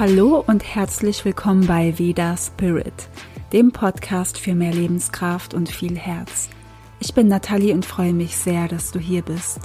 Hallo 0.00 0.42
und 0.46 0.64
herzlich 0.64 1.26
willkommen 1.26 1.66
bei 1.66 1.98
Veda 1.98 2.34
Spirit, 2.34 3.10
dem 3.52 3.70
Podcast 3.70 4.38
für 4.38 4.54
mehr 4.54 4.72
Lebenskraft 4.72 5.52
und 5.52 5.68
viel 5.68 5.94
Herz. 5.94 6.48
Ich 7.00 7.12
bin 7.12 7.28
Nathalie 7.28 7.74
und 7.74 7.84
freue 7.84 8.14
mich 8.14 8.34
sehr, 8.34 8.66
dass 8.66 8.92
du 8.92 8.98
hier 8.98 9.20
bist. 9.20 9.60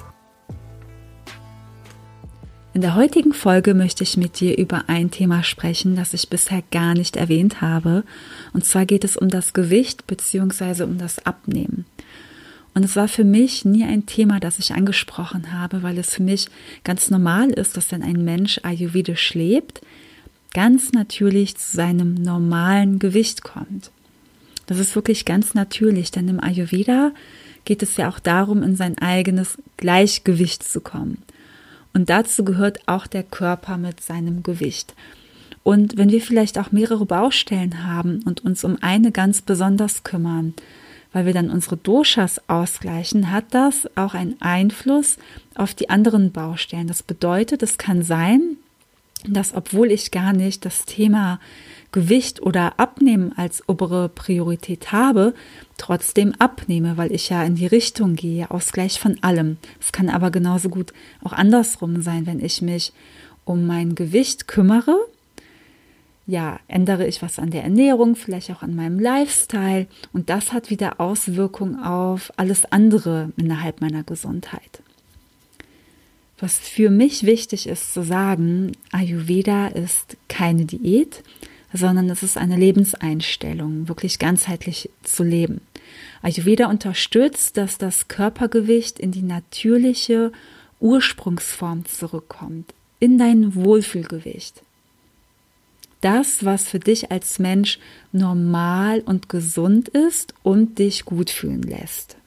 In 2.73 2.81
der 2.81 2.95
heutigen 2.95 3.31
Folge 3.31 3.73
möchte 3.73 4.03
ich 4.03 4.17
mit 4.17 4.41
dir 4.41 4.57
über 4.57 4.89
ein 4.89 5.09
Thema 5.09 5.41
sprechen, 5.41 5.95
das 5.95 6.13
ich 6.13 6.29
bisher 6.29 6.61
gar 6.69 6.95
nicht 6.95 7.15
erwähnt 7.15 7.61
habe. 7.61 8.03
Und 8.51 8.65
zwar 8.65 8.85
geht 8.85 9.05
es 9.05 9.15
um 9.15 9.29
das 9.29 9.53
Gewicht 9.53 10.05
bzw. 10.05 10.83
um 10.83 10.97
das 10.97 11.25
Abnehmen. 11.25 11.85
Und 12.73 12.83
es 12.83 12.97
war 12.97 13.07
für 13.07 13.23
mich 13.23 13.63
nie 13.63 13.85
ein 13.85 14.05
Thema, 14.05 14.41
das 14.41 14.59
ich 14.59 14.73
angesprochen 14.73 15.53
habe, 15.53 15.81
weil 15.81 15.97
es 15.97 16.13
für 16.13 16.23
mich 16.23 16.49
ganz 16.83 17.09
normal 17.09 17.51
ist, 17.51 17.77
dass 17.77 17.89
wenn 17.93 18.03
ein 18.03 18.25
Mensch 18.25 18.59
ayurvedisch 18.63 19.33
lebt, 19.33 19.79
ganz 20.55 20.93
natürlich 20.93 21.57
zu 21.57 21.75
seinem 21.75 22.13
normalen 22.13 22.97
Gewicht 22.97 23.43
kommt. 23.43 23.91
Das 24.67 24.79
ist 24.79 24.95
wirklich 24.95 25.25
ganz 25.25 25.53
natürlich, 25.53 26.11
denn 26.11 26.29
im 26.29 26.39
Ayurveda 26.39 27.11
geht 27.65 27.83
es 27.83 27.97
ja 27.97 28.07
auch 28.07 28.19
darum, 28.19 28.63
in 28.63 28.77
sein 28.77 28.97
eigenes 28.97 29.57
Gleichgewicht 29.75 30.63
zu 30.63 30.79
kommen. 30.79 31.17
Und 31.93 32.09
dazu 32.09 32.45
gehört 32.45 32.87
auch 32.87 33.05
der 33.05 33.23
Körper 33.23 33.77
mit 33.77 34.01
seinem 34.01 34.43
Gewicht. 34.43 34.95
Und 35.63 35.97
wenn 35.97 36.09
wir 36.09 36.21
vielleicht 36.21 36.57
auch 36.57 36.71
mehrere 36.71 37.05
Baustellen 37.05 37.85
haben 37.85 38.21
und 38.23 38.45
uns 38.45 38.63
um 38.63 38.77
eine 38.79 39.11
ganz 39.11 39.41
besonders 39.41 40.03
kümmern, 40.03 40.53
weil 41.11 41.25
wir 41.25 41.33
dann 41.33 41.49
unsere 41.49 41.75
Doshas 41.75 42.39
ausgleichen, 42.47 43.29
hat 43.29 43.45
das 43.51 43.89
auch 43.95 44.13
einen 44.13 44.39
Einfluss 44.39 45.17
auf 45.53 45.73
die 45.73 45.89
anderen 45.89 46.31
Baustellen. 46.31 46.87
Das 46.87 47.03
bedeutet, 47.03 47.61
es 47.61 47.77
kann 47.77 48.03
sein, 48.03 48.57
dass 49.33 49.53
obwohl 49.53 49.91
ich 49.91 50.11
gar 50.11 50.33
nicht 50.33 50.65
das 50.65 50.85
Thema 50.85 51.39
Gewicht 51.91 52.41
oder 52.41 52.77
Abnehmen 52.77 53.31
als 53.37 53.67
obere 53.69 54.09
Priorität 54.09 54.91
habe, 54.91 55.33
trotzdem 55.77 56.33
abnehme, 56.39 56.97
weil 56.97 57.13
ich 57.13 57.29
ja 57.29 57.43
in 57.43 57.55
die 57.55 57.67
Richtung 57.67 58.15
gehe, 58.15 58.51
Ausgleich 58.51 58.99
von 58.99 59.17
allem. 59.23 59.57
Es 59.79 59.93
kann 59.93 60.09
aber 60.09 60.29
genauso 60.29 60.67
gut 60.67 60.91
auch 61.23 61.31
andersrum 61.31 62.01
sein, 62.01 62.25
wenn 62.25 62.43
ich 62.43 62.61
mich 62.61 62.91
um 63.45 63.65
mein 63.65 63.95
Gewicht 63.95 64.47
kümmere. 64.47 64.97
Ja, 66.27 66.59
ändere 66.67 67.07
ich 67.07 67.21
was 67.21 67.39
an 67.39 67.51
der 67.51 67.63
Ernährung, 67.63 68.15
vielleicht 68.15 68.51
auch 68.51 68.61
an 68.61 68.75
meinem 68.75 68.99
Lifestyle 68.99 69.87
und 70.11 70.29
das 70.29 70.51
hat 70.51 70.69
wieder 70.69 70.99
Auswirkungen 70.99 71.81
auf 71.81 72.33
alles 72.35 72.65
andere 72.71 73.31
innerhalb 73.37 73.79
meiner 73.79 74.03
Gesundheit. 74.03 74.81
Was 76.37 76.57
für 76.57 76.89
mich 76.89 77.23
wichtig 77.23 77.67
ist 77.67 77.93
zu 77.93 78.03
sagen, 78.03 78.73
Ayurveda 78.91 79.67
ist 79.67 80.17
keine 80.27 80.65
Diät, 80.65 81.23
sondern 81.71 82.09
es 82.09 82.23
ist 82.23 82.37
eine 82.37 82.57
Lebenseinstellung, 82.57 83.87
wirklich 83.87 84.19
ganzheitlich 84.19 84.89
zu 85.03 85.23
leben. 85.23 85.61
Ayurveda 86.21 86.67
unterstützt, 86.67 87.57
dass 87.57 87.77
das 87.77 88.07
Körpergewicht 88.07 88.99
in 88.99 89.11
die 89.11 89.21
natürliche 89.21 90.31
Ursprungsform 90.79 91.85
zurückkommt, 91.85 92.73
in 92.99 93.17
dein 93.17 93.55
Wohlfühlgewicht. 93.55 94.61
Das, 96.01 96.43
was 96.43 96.69
für 96.69 96.79
dich 96.79 97.11
als 97.11 97.39
Mensch 97.39 97.79
normal 98.11 99.01
und 99.01 99.29
gesund 99.29 99.87
ist 99.89 100.33
und 100.43 100.79
dich 100.79 101.05
gut 101.05 101.29
fühlen 101.29 101.63
lässt. 101.63 102.17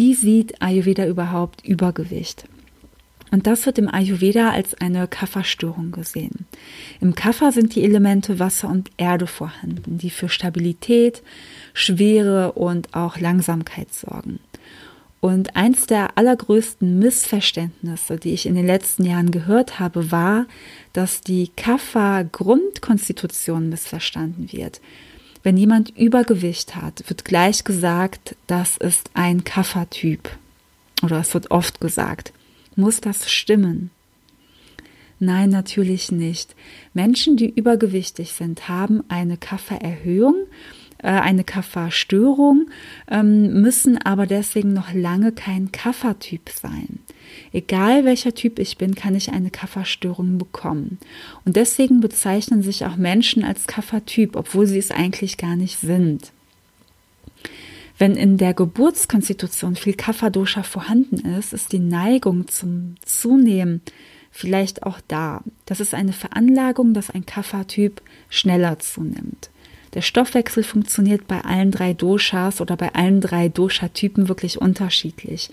Wie 0.00 0.14
sieht 0.14 0.62
Ayurveda 0.62 1.06
überhaupt 1.06 1.66
Übergewicht? 1.66 2.44
Und 3.32 3.48
das 3.48 3.66
wird 3.66 3.78
im 3.78 3.92
Ayurveda 3.92 4.50
als 4.50 4.80
eine 4.80 5.08
Kapha-Störung 5.08 5.90
gesehen. 5.90 6.46
Im 7.00 7.16
Kapha 7.16 7.50
sind 7.50 7.74
die 7.74 7.82
Elemente 7.82 8.38
Wasser 8.38 8.68
und 8.68 8.92
Erde 8.96 9.26
vorhanden, 9.26 9.98
die 9.98 10.10
für 10.10 10.28
Stabilität, 10.28 11.24
Schwere 11.74 12.52
und 12.52 12.94
auch 12.94 13.18
Langsamkeit 13.18 13.92
sorgen. 13.92 14.38
Und 15.18 15.56
eins 15.56 15.88
der 15.88 16.16
allergrößten 16.16 17.00
Missverständnisse, 17.00 18.18
die 18.18 18.34
ich 18.34 18.46
in 18.46 18.54
den 18.54 18.68
letzten 18.68 19.04
Jahren 19.04 19.32
gehört 19.32 19.80
habe, 19.80 20.12
war, 20.12 20.46
dass 20.92 21.22
die 21.22 21.50
Kapha-Grundkonstitution 21.56 23.68
missverstanden 23.68 24.52
wird. 24.52 24.80
Wenn 25.42 25.56
jemand 25.56 25.96
Übergewicht 25.96 26.74
hat, 26.74 27.08
wird 27.08 27.24
gleich 27.24 27.64
gesagt, 27.64 28.36
das 28.46 28.76
ist 28.76 29.10
ein 29.14 29.44
Kapha-Typ. 29.44 30.28
Oder 31.02 31.20
es 31.20 31.32
wird 31.34 31.50
oft 31.50 31.80
gesagt. 31.80 32.32
Muss 32.76 33.00
das 33.00 33.30
stimmen? 33.30 33.90
Nein, 35.20 35.50
natürlich 35.50 36.12
nicht. 36.12 36.54
Menschen, 36.94 37.36
die 37.36 37.50
übergewichtig 37.50 38.32
sind, 38.32 38.68
haben 38.68 39.02
eine 39.08 39.36
Kaffererhöhung, 39.36 40.46
eine 41.06 41.44
Kafferstörung, 41.44 42.68
ähm, 43.10 43.60
müssen 43.60 43.98
aber 43.98 44.26
deswegen 44.26 44.72
noch 44.72 44.92
lange 44.92 45.32
kein 45.32 45.70
Kaffertyp 45.70 46.48
sein. 46.48 46.98
Egal 47.52 48.04
welcher 48.04 48.34
Typ 48.34 48.58
ich 48.58 48.78
bin, 48.78 48.94
kann 48.94 49.14
ich 49.14 49.30
eine 49.30 49.50
Kafferstörung 49.50 50.38
bekommen. 50.38 50.98
Und 51.44 51.56
deswegen 51.56 52.00
bezeichnen 52.00 52.62
sich 52.62 52.84
auch 52.84 52.96
Menschen 52.96 53.44
als 53.44 53.66
Kaffertyp, 53.66 54.36
obwohl 54.36 54.66
sie 54.66 54.78
es 54.78 54.90
eigentlich 54.90 55.36
gar 55.36 55.56
nicht 55.56 55.78
sind. 55.78 56.32
Wenn 57.98 58.16
in 58.16 58.36
der 58.36 58.54
Geburtskonstitution 58.54 59.74
viel 59.74 59.94
Kapha-Dosha 59.94 60.62
vorhanden 60.62 61.16
ist, 61.36 61.52
ist 61.52 61.72
die 61.72 61.80
Neigung 61.80 62.46
zum 62.46 62.94
Zunehmen 63.04 63.82
vielleicht 64.30 64.84
auch 64.84 65.00
da. 65.08 65.42
Das 65.66 65.80
ist 65.80 65.94
eine 65.94 66.12
Veranlagung, 66.12 66.94
dass 66.94 67.10
ein 67.10 67.26
Kapha-Typ 67.26 68.00
schneller 68.30 68.78
zunimmt. 68.78 69.50
Der 69.98 70.02
Stoffwechsel 70.02 70.62
funktioniert 70.62 71.26
bei 71.26 71.40
allen 71.40 71.72
drei 71.72 71.92
Doshas 71.92 72.60
oder 72.60 72.76
bei 72.76 72.94
allen 72.94 73.20
drei 73.20 73.48
Dosha-Typen 73.48 74.28
wirklich 74.28 74.60
unterschiedlich. 74.60 75.50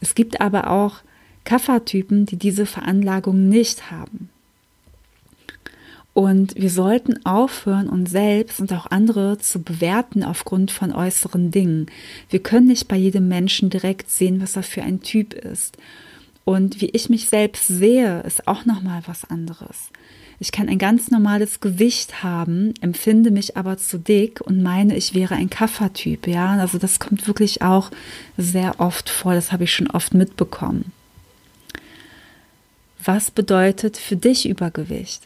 Es 0.00 0.16
gibt 0.16 0.40
aber 0.40 0.68
auch 0.68 0.96
Kapha-Typen, 1.44 2.26
die 2.26 2.34
diese 2.34 2.66
Veranlagung 2.66 3.48
nicht 3.48 3.92
haben. 3.92 4.30
Und 6.12 6.56
wir 6.56 6.70
sollten 6.70 7.24
aufhören, 7.24 7.88
uns 7.88 8.10
selbst 8.10 8.58
und 8.58 8.72
auch 8.72 8.86
andere 8.90 9.38
zu 9.38 9.62
bewerten 9.62 10.24
aufgrund 10.24 10.72
von 10.72 10.92
äußeren 10.92 11.52
Dingen. 11.52 11.86
Wir 12.30 12.42
können 12.42 12.66
nicht 12.66 12.88
bei 12.88 12.96
jedem 12.96 13.28
Menschen 13.28 13.70
direkt 13.70 14.10
sehen, 14.10 14.42
was 14.42 14.56
er 14.56 14.64
für 14.64 14.82
ein 14.82 15.02
Typ 15.02 15.34
ist. 15.34 15.78
Und 16.44 16.80
wie 16.80 16.90
ich 16.90 17.08
mich 17.08 17.26
selbst 17.28 17.66
sehe, 17.66 18.20
ist 18.22 18.46
auch 18.46 18.64
nochmal 18.64 19.02
was 19.06 19.24
anderes. 19.24 19.90
Ich 20.40 20.52
kann 20.52 20.68
ein 20.68 20.78
ganz 20.78 21.10
normales 21.10 21.60
Gewicht 21.60 22.22
haben, 22.22 22.74
empfinde 22.80 23.30
mich 23.30 23.56
aber 23.56 23.78
zu 23.78 23.98
dick 23.98 24.40
und 24.40 24.62
meine, 24.62 24.96
ich 24.96 25.14
wäre 25.14 25.36
ein 25.36 25.48
Kaffertyp. 25.48 26.26
Ja, 26.26 26.56
also 26.56 26.78
das 26.78 26.98
kommt 26.98 27.26
wirklich 27.26 27.62
auch 27.62 27.90
sehr 28.36 28.80
oft 28.80 29.08
vor. 29.08 29.34
Das 29.34 29.52
habe 29.52 29.64
ich 29.64 29.72
schon 29.72 29.90
oft 29.90 30.12
mitbekommen. 30.12 30.92
Was 33.02 33.30
bedeutet 33.30 33.96
für 33.96 34.16
dich 34.16 34.48
Übergewicht? 34.48 35.22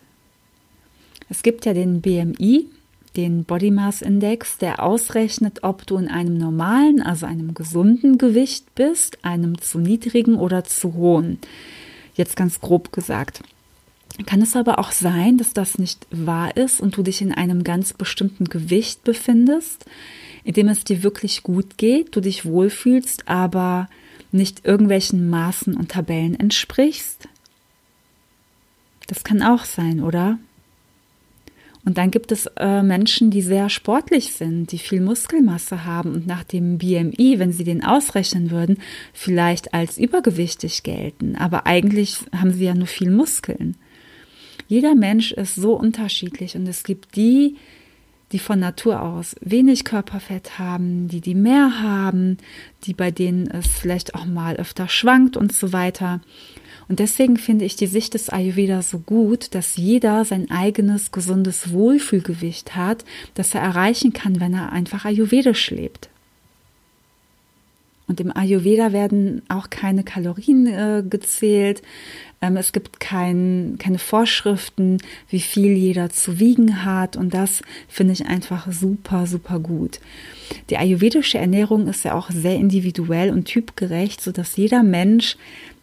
Es 1.30 1.42
gibt 1.42 1.64
ja 1.64 1.74
den 1.74 2.00
BMI, 2.00 2.66
den 3.18 3.42
Body 3.42 3.72
Mass 3.72 4.00
Index, 4.00 4.58
der 4.58 4.80
ausrechnet, 4.80 5.64
ob 5.64 5.84
du 5.88 5.96
in 5.96 6.06
einem 6.06 6.38
normalen, 6.38 7.02
also 7.02 7.26
einem 7.26 7.52
gesunden 7.52 8.16
Gewicht 8.16 8.76
bist, 8.76 9.24
einem 9.24 9.60
zu 9.60 9.80
niedrigen 9.80 10.36
oder 10.36 10.62
zu 10.62 10.94
hohen. 10.94 11.40
Jetzt 12.14 12.36
ganz 12.36 12.60
grob 12.60 12.92
gesagt. 12.92 13.42
Kann 14.24 14.40
es 14.40 14.54
aber 14.54 14.78
auch 14.78 14.92
sein, 14.92 15.36
dass 15.36 15.52
das 15.52 15.78
nicht 15.78 16.06
wahr 16.12 16.56
ist 16.56 16.80
und 16.80 16.96
du 16.96 17.02
dich 17.02 17.20
in 17.20 17.32
einem 17.32 17.64
ganz 17.64 17.92
bestimmten 17.92 18.44
Gewicht 18.44 19.02
befindest, 19.02 19.84
in 20.44 20.54
dem 20.54 20.68
es 20.68 20.84
dir 20.84 21.02
wirklich 21.02 21.42
gut 21.42 21.76
geht, 21.76 22.14
du 22.14 22.20
dich 22.20 22.44
wohlfühlst, 22.44 23.28
aber 23.28 23.88
nicht 24.30 24.64
irgendwelchen 24.64 25.28
Maßen 25.28 25.74
und 25.74 25.90
Tabellen 25.90 26.38
entsprichst? 26.38 27.28
Das 29.08 29.24
kann 29.24 29.42
auch 29.42 29.64
sein, 29.64 30.04
oder? 30.04 30.38
Und 31.88 31.96
dann 31.96 32.10
gibt 32.10 32.32
es 32.32 32.44
äh, 32.58 32.82
Menschen, 32.82 33.30
die 33.30 33.40
sehr 33.40 33.70
sportlich 33.70 34.34
sind, 34.34 34.72
die 34.72 34.78
viel 34.78 35.00
Muskelmasse 35.00 35.86
haben 35.86 36.12
und 36.12 36.26
nach 36.26 36.44
dem 36.44 36.76
BMI, 36.76 37.38
wenn 37.38 37.50
sie 37.50 37.64
den 37.64 37.82
ausrechnen 37.82 38.50
würden, 38.50 38.76
vielleicht 39.14 39.72
als 39.72 39.96
übergewichtig 39.96 40.82
gelten. 40.82 41.34
Aber 41.34 41.64
eigentlich 41.64 42.18
haben 42.30 42.52
sie 42.52 42.66
ja 42.66 42.74
nur 42.74 42.88
viel 42.88 43.10
Muskeln. 43.10 43.74
Jeder 44.66 44.94
Mensch 44.94 45.32
ist 45.32 45.54
so 45.54 45.72
unterschiedlich 45.72 46.56
und 46.56 46.68
es 46.68 46.82
gibt 46.82 47.16
die, 47.16 47.56
die 48.32 48.38
von 48.38 48.60
Natur 48.60 49.00
aus 49.00 49.34
wenig 49.40 49.84
Körperfett 49.84 50.58
haben, 50.58 51.08
die 51.08 51.22
die 51.22 51.34
mehr 51.34 51.80
haben, 51.80 52.36
die 52.84 52.92
bei 52.92 53.10
denen 53.10 53.46
es 53.46 53.66
vielleicht 53.66 54.14
auch 54.14 54.26
mal 54.26 54.56
öfter 54.56 54.90
schwankt 54.90 55.38
und 55.38 55.54
so 55.54 55.72
weiter. 55.72 56.20
Und 56.88 57.00
deswegen 57.00 57.36
finde 57.36 57.66
ich 57.66 57.76
die 57.76 57.86
Sicht 57.86 58.14
des 58.14 58.30
Ayurveda 58.30 58.80
so 58.80 58.98
gut, 58.98 59.54
dass 59.54 59.76
jeder 59.76 60.24
sein 60.24 60.50
eigenes 60.50 61.12
gesundes 61.12 61.72
Wohlfühlgewicht 61.72 62.74
hat, 62.76 63.04
das 63.34 63.54
er 63.54 63.60
erreichen 63.60 64.12
kann, 64.14 64.40
wenn 64.40 64.54
er 64.54 64.72
einfach 64.72 65.04
ayurvedisch 65.04 65.70
lebt. 65.70 66.08
Und 68.08 68.20
im 68.20 68.34
Ayurveda 68.34 68.92
werden 68.92 69.42
auch 69.50 69.68
keine 69.68 70.02
Kalorien 70.02 70.66
äh, 70.66 71.04
gezählt. 71.08 71.82
Ähm, 72.40 72.56
es 72.56 72.72
gibt 72.72 73.00
kein, 73.00 73.76
keine 73.78 73.98
Vorschriften, 73.98 74.96
wie 75.28 75.40
viel 75.40 75.72
jeder 75.72 76.08
zu 76.08 76.38
wiegen 76.38 76.86
hat. 76.86 77.18
Und 77.18 77.34
das 77.34 77.62
finde 77.86 78.14
ich 78.14 78.24
einfach 78.24 78.72
super, 78.72 79.26
super 79.26 79.60
gut. 79.60 80.00
Die 80.70 80.78
ayurvedische 80.78 81.36
Ernährung 81.36 81.86
ist 81.86 82.04
ja 82.06 82.14
auch 82.14 82.30
sehr 82.30 82.56
individuell 82.56 83.30
und 83.30 83.44
typgerecht, 83.44 84.22
sodass 84.22 84.56
jeder 84.56 84.82
Mensch 84.82 85.36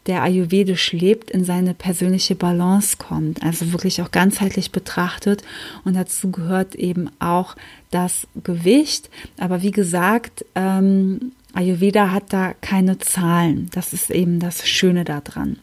der 0.07 0.21
ayurvedisch 0.21 0.91
lebt, 0.91 1.31
in 1.31 1.43
seine 1.43 1.73
persönliche 1.73 2.35
Balance 2.35 2.97
kommt. 2.97 3.43
Also 3.43 3.71
wirklich 3.71 4.01
auch 4.01 4.11
ganzheitlich 4.11 4.71
betrachtet. 4.71 5.43
Und 5.83 5.95
dazu 5.95 6.31
gehört 6.31 6.75
eben 6.75 7.09
auch 7.19 7.55
das 7.91 8.27
Gewicht. 8.43 9.09
Aber 9.37 9.61
wie 9.61 9.71
gesagt, 9.71 10.45
ähm, 10.53 11.31
Ayurveda 11.53 12.11
hat 12.11 12.33
da 12.33 12.53
keine 12.53 12.99
Zahlen. 12.99 13.69
Das 13.73 13.93
ist 13.93 14.11
eben 14.11 14.39
das 14.39 14.67
Schöne 14.67 15.05
daran. 15.05 15.57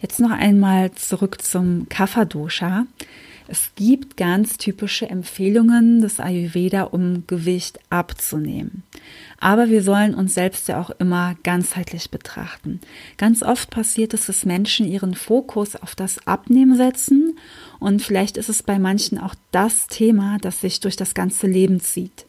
Jetzt 0.00 0.20
noch 0.20 0.30
einmal 0.30 0.92
zurück 0.92 1.42
zum 1.42 1.88
Kapha-Dosha. 1.88 2.86
Es 3.46 3.72
gibt 3.76 4.16
ganz 4.16 4.56
typische 4.56 5.08
Empfehlungen 5.10 6.00
des 6.00 6.18
Ayurveda, 6.18 6.84
um 6.84 7.26
Gewicht 7.26 7.78
abzunehmen. 7.90 8.82
Aber 9.38 9.68
wir 9.68 9.82
sollen 9.82 10.14
uns 10.14 10.32
selbst 10.32 10.68
ja 10.68 10.80
auch 10.80 10.90
immer 10.90 11.36
ganzheitlich 11.42 12.10
betrachten. 12.10 12.80
Ganz 13.18 13.42
oft 13.42 13.68
passiert 13.70 14.14
es, 14.14 14.26
dass 14.26 14.46
Menschen 14.46 14.86
ihren 14.86 15.14
Fokus 15.14 15.76
auf 15.76 15.94
das 15.94 16.26
Abnehmen 16.26 16.76
setzen 16.76 17.38
und 17.78 18.00
vielleicht 18.00 18.38
ist 18.38 18.48
es 18.48 18.62
bei 18.62 18.78
manchen 18.78 19.18
auch 19.18 19.34
das 19.50 19.88
Thema, 19.88 20.38
das 20.40 20.62
sich 20.62 20.80
durch 20.80 20.96
das 20.96 21.12
ganze 21.12 21.46
Leben 21.46 21.80
zieht. 21.80 22.24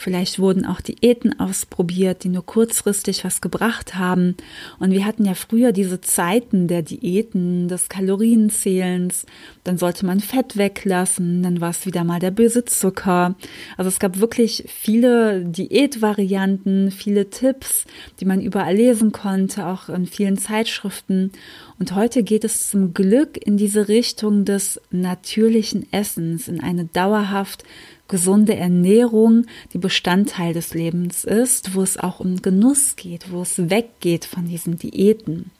Vielleicht 0.00 0.38
wurden 0.38 0.64
auch 0.64 0.80
Diäten 0.80 1.38
ausprobiert, 1.38 2.24
die 2.24 2.30
nur 2.30 2.46
kurzfristig 2.46 3.22
was 3.22 3.42
gebracht 3.42 3.96
haben. 3.96 4.34
Und 4.78 4.92
wir 4.92 5.04
hatten 5.04 5.26
ja 5.26 5.34
früher 5.34 5.72
diese 5.72 6.00
Zeiten 6.00 6.68
der 6.68 6.80
Diäten, 6.80 7.68
des 7.68 7.90
Kalorienzählens. 7.90 9.26
Dann 9.62 9.76
sollte 9.76 10.06
man 10.06 10.20
Fett 10.20 10.56
weglassen, 10.56 11.42
dann 11.42 11.60
war 11.60 11.68
es 11.68 11.84
wieder 11.84 12.04
mal 12.04 12.18
der 12.18 12.30
böse 12.30 12.64
Zucker. 12.64 13.34
Also 13.76 13.88
es 13.88 13.98
gab 13.98 14.18
wirklich 14.20 14.64
viele 14.68 15.44
Diätvarianten, 15.44 16.92
viele 16.92 17.28
Tipps, 17.28 17.84
die 18.20 18.24
man 18.24 18.40
überall 18.40 18.76
lesen 18.76 19.12
konnte, 19.12 19.66
auch 19.66 19.90
in 19.90 20.06
vielen 20.06 20.38
Zeitschriften. 20.38 21.30
Und 21.78 21.94
heute 21.94 22.22
geht 22.22 22.44
es 22.44 22.70
zum 22.70 22.94
Glück 22.94 23.36
in 23.36 23.58
diese 23.58 23.88
Richtung 23.88 24.46
des 24.46 24.80
natürlichen 24.90 25.92
Essens, 25.92 26.48
in 26.48 26.62
eine 26.62 26.86
dauerhaft 26.86 27.64
gesunde 28.10 28.56
Ernährung, 28.56 29.46
die 29.72 29.78
Bestandteil 29.78 30.52
des 30.52 30.74
Lebens 30.74 31.24
ist, 31.24 31.74
wo 31.74 31.82
es 31.82 31.96
auch 31.96 32.20
um 32.20 32.42
Genuss 32.42 32.96
geht, 32.96 33.32
wo 33.32 33.42
es 33.42 33.70
weggeht 33.70 34.26
von 34.26 34.46
diesen 34.46 34.76
Diäten. 34.76 35.50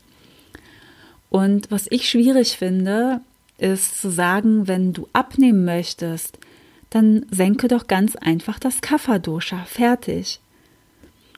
Und 1.31 1.71
was 1.71 1.87
ich 1.91 2.11
schwierig 2.11 2.59
finde, 2.59 3.21
ist 3.57 4.01
zu 4.01 4.11
sagen, 4.11 4.67
wenn 4.67 4.93
du 4.93 5.09
abnehmen 5.13 5.65
möchtest, 5.65 6.39
dann 6.91 7.25
senke 7.31 7.69
doch 7.69 7.87
ganz 7.87 8.17
einfach 8.17 8.59
das 8.59 8.81
Kapha-Dosha. 8.81 9.65
Fertig. 9.65 10.41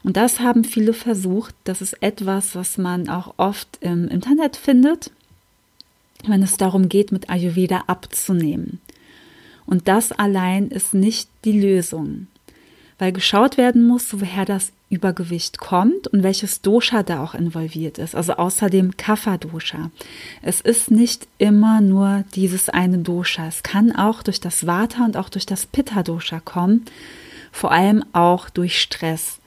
Und 0.02 0.16
das 0.16 0.40
haben 0.40 0.64
viele 0.64 0.94
versucht. 0.94 1.54
Das 1.64 1.82
ist 1.82 2.02
etwas, 2.02 2.56
was 2.56 2.78
man 2.78 3.08
auch 3.08 3.34
oft 3.36 3.68
im 3.82 4.08
Internet 4.08 4.56
findet, 4.56 5.10
wenn 6.26 6.42
es 6.42 6.56
darum 6.56 6.88
geht, 6.88 7.12
mit 7.12 7.28
Ayurveda 7.28 7.84
abzunehmen. 7.86 8.80
Und 9.66 9.88
das 9.88 10.12
allein 10.12 10.68
ist 10.68 10.94
nicht 10.94 11.28
die 11.44 11.58
Lösung, 11.58 12.26
weil 12.98 13.12
geschaut 13.12 13.56
werden 13.56 13.86
muss, 13.86 14.20
woher 14.20 14.44
das 14.44 14.72
Übergewicht 14.90 15.58
kommt 15.58 16.08
und 16.08 16.22
welches 16.22 16.60
Dosha 16.60 17.02
da 17.02 17.24
auch 17.24 17.34
involviert 17.34 17.96
ist. 17.98 18.14
Also 18.14 18.34
außerdem 18.34 18.96
Kapha-Dosha. 18.98 19.90
Es 20.42 20.60
ist 20.60 20.90
nicht 20.90 21.26
immer 21.38 21.80
nur 21.80 22.24
dieses 22.34 22.68
eine 22.68 22.98
Dosha. 22.98 23.46
Es 23.48 23.62
kann 23.62 23.96
auch 23.96 24.22
durch 24.22 24.40
das 24.40 24.66
Vata 24.66 25.04
und 25.04 25.16
auch 25.16 25.30
durch 25.30 25.46
das 25.46 25.64
Pitta-Dosha 25.64 26.40
kommen, 26.40 26.84
vor 27.50 27.72
allem 27.72 28.04
auch 28.12 28.50
durch 28.50 28.80
Stress. 28.80 29.38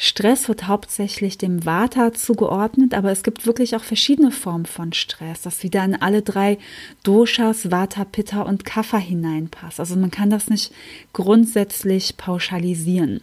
Stress 0.00 0.46
wird 0.46 0.68
hauptsächlich 0.68 1.38
dem 1.38 1.66
Vata 1.66 2.12
zugeordnet, 2.12 2.94
aber 2.94 3.10
es 3.10 3.24
gibt 3.24 3.46
wirklich 3.46 3.74
auch 3.74 3.82
verschiedene 3.82 4.30
Formen 4.30 4.64
von 4.64 4.92
Stress, 4.92 5.42
das 5.42 5.64
wieder 5.64 5.84
in 5.84 6.00
alle 6.00 6.22
drei 6.22 6.58
Doshas, 7.02 7.72
Vata, 7.72 8.04
Pitta 8.04 8.42
und 8.42 8.64
Kapha 8.64 8.98
hineinpasst. 8.98 9.80
Also 9.80 9.96
man 9.96 10.12
kann 10.12 10.30
das 10.30 10.48
nicht 10.48 10.72
grundsätzlich 11.12 12.16
pauschalisieren. 12.16 13.22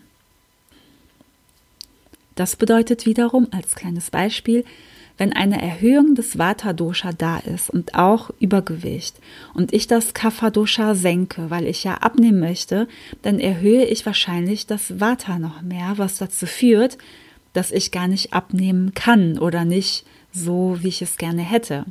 Das 2.35 2.57
bedeutet 2.57 3.05
wiederum 3.05 3.47
als 3.51 3.75
kleines 3.75 4.11
Beispiel, 4.11 4.65
wenn 5.17 5.33
eine 5.33 5.61
Erhöhung 5.61 6.15
des 6.15 6.37
Vata-Dosha 6.37 7.13
da 7.13 7.37
ist 7.37 7.69
und 7.69 7.95
auch 7.95 8.31
Übergewicht 8.39 9.15
und 9.53 9.73
ich 9.73 9.87
das 9.87 10.13
Kapha-Dosha 10.13 10.95
senke, 10.95 11.49
weil 11.49 11.67
ich 11.67 11.83
ja 11.83 11.95
abnehmen 11.95 12.39
möchte, 12.39 12.87
dann 13.21 13.39
erhöhe 13.39 13.85
ich 13.85 14.05
wahrscheinlich 14.05 14.67
das 14.67 14.99
Vata 14.99 15.39
noch 15.39 15.61
mehr, 15.61 15.93
was 15.97 16.17
dazu 16.17 16.45
führt, 16.45 16.97
dass 17.53 17.71
ich 17.71 17.91
gar 17.91 18.07
nicht 18.07 18.33
abnehmen 18.33 18.93
kann 18.93 19.39
oder 19.39 19.63
nicht 19.63 20.05
so, 20.33 20.77
wie 20.81 20.89
ich 20.89 21.01
es 21.01 21.17
gerne 21.17 21.41
hätte. 21.41 21.85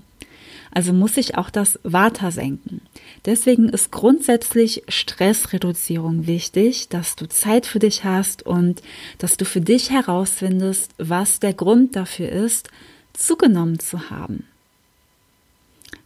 Also 0.74 0.92
muss 0.92 1.16
ich 1.16 1.38
auch 1.38 1.50
das 1.50 1.78
Vata 1.84 2.32
senken. 2.32 2.80
Deswegen 3.24 3.68
ist 3.68 3.92
grundsätzlich 3.92 4.82
Stressreduzierung 4.88 6.26
wichtig, 6.26 6.88
dass 6.88 7.14
du 7.14 7.28
Zeit 7.28 7.64
für 7.64 7.78
dich 7.78 8.04
hast 8.04 8.44
und 8.44 8.82
dass 9.18 9.36
du 9.36 9.44
für 9.44 9.60
dich 9.60 9.90
herausfindest, 9.90 10.90
was 10.98 11.38
der 11.38 11.54
Grund 11.54 11.94
dafür 11.94 12.28
ist, 12.28 12.70
zugenommen 13.14 13.78
zu 13.78 14.10
haben? 14.10 14.44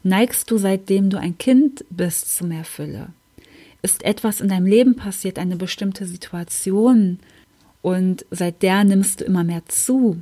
Neigst 0.02 0.50
du 0.50 0.58
seitdem 0.58 1.10
du 1.10 1.18
ein 1.18 1.36
Kind 1.38 1.84
bist 1.90 2.36
zu 2.36 2.46
mehr 2.46 2.64
Fülle? 2.64 3.08
Ist 3.82 4.04
etwas 4.04 4.40
in 4.40 4.48
deinem 4.48 4.66
Leben 4.66 4.96
passiert, 4.96 5.38
eine 5.38 5.56
bestimmte 5.56 6.06
Situation 6.06 7.18
und 7.82 8.24
seit 8.30 8.62
der 8.62 8.84
nimmst 8.84 9.20
du 9.20 9.24
immer 9.24 9.44
mehr 9.44 9.62
zu? 9.66 10.18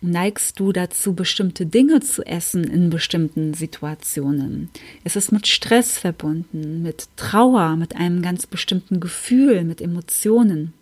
Neigst 0.00 0.60
du 0.60 0.72
dazu, 0.72 1.14
bestimmte 1.14 1.64
Dinge 1.64 2.00
zu 2.00 2.26
essen 2.26 2.64
in 2.64 2.90
bestimmten 2.90 3.54
Situationen? 3.54 4.68
Ist 5.02 5.16
es 5.16 5.32
mit 5.32 5.46
Stress 5.46 5.96
verbunden, 5.96 6.82
mit 6.82 7.08
Trauer, 7.16 7.76
mit 7.76 7.96
einem 7.96 8.20
ganz 8.20 8.46
bestimmten 8.46 9.00
Gefühl, 9.00 9.64
mit 9.64 9.80
Emotionen? 9.80 10.74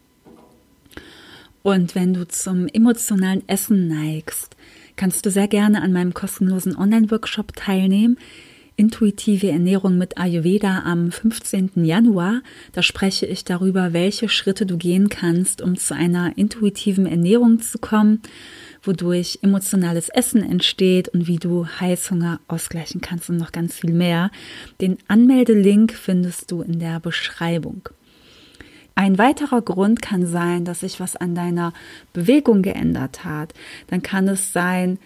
Und 1.63 1.95
wenn 1.95 2.15
du 2.15 2.27
zum 2.27 2.67
emotionalen 2.67 3.49
Essen 3.49 3.87
neigst, 3.87 4.57
kannst 5.03 5.27
du 5.27 5.33
sehr 5.33 5.49
gerne 5.49 5.83
an 5.83 5.93
meinem 5.93 6.15
kostenlosen 6.15 6.77
Online-Workshop 6.77 7.57
teilnehmen. 7.57 8.19
Intuitive 8.77 9.51
Ernährung 9.51 9.99
mit 9.99 10.17
Ayurveda 10.17 10.85
am 10.85 11.11
15. 11.11 11.85
Januar. 11.85 12.41
Da 12.71 12.85
spreche 12.85 13.27
ich 13.27 13.43
darüber, 13.43 13.93
welche 13.93 14.29
Schritte 14.29 14.65
du 14.65 14.77
gehen 14.77 15.09
kannst, 15.09 15.61
um 15.61 15.77
zu 15.77 15.97
einer 15.97 16.39
intuitiven 16.39 17.07
Ernährung 17.07 17.59
zu 17.59 17.79
kommen, 17.79 18.23
wodurch 18.85 19.41
emotionales 19.43 20.09
Essen 20.09 20.49
entsteht 20.49 21.09
und 21.09 21.27
wie 21.27 21.39
du 21.39 21.67
Heißhunger 21.67 22.39
ausgleichen 22.47 23.01
kannst 23.01 23.29
und 23.29 23.39
noch 23.39 23.51
ganz 23.51 23.75
viel 23.75 23.95
mehr. 23.95 24.31
Den 24.81 24.99
Anmeldelink 25.09 25.95
findest 25.95 26.53
du 26.53 26.63
in 26.63 26.79
der 26.79 27.01
Beschreibung. 27.01 27.89
Ein 28.95 29.19
weiterer 29.19 29.63
Grund 29.63 30.03
kann 30.03 30.27
sein, 30.27 30.65
dass 30.65 30.81
sich 30.81 31.01
was 31.01 31.17
an 31.17 31.35
deiner 31.35 31.73
Bewegung 32.13 32.63
geändert 32.63 33.25
hat. 33.25 33.55
Dann 33.89 34.03
kann 34.03 34.29
es 34.29 34.53
sein, 34.53 34.99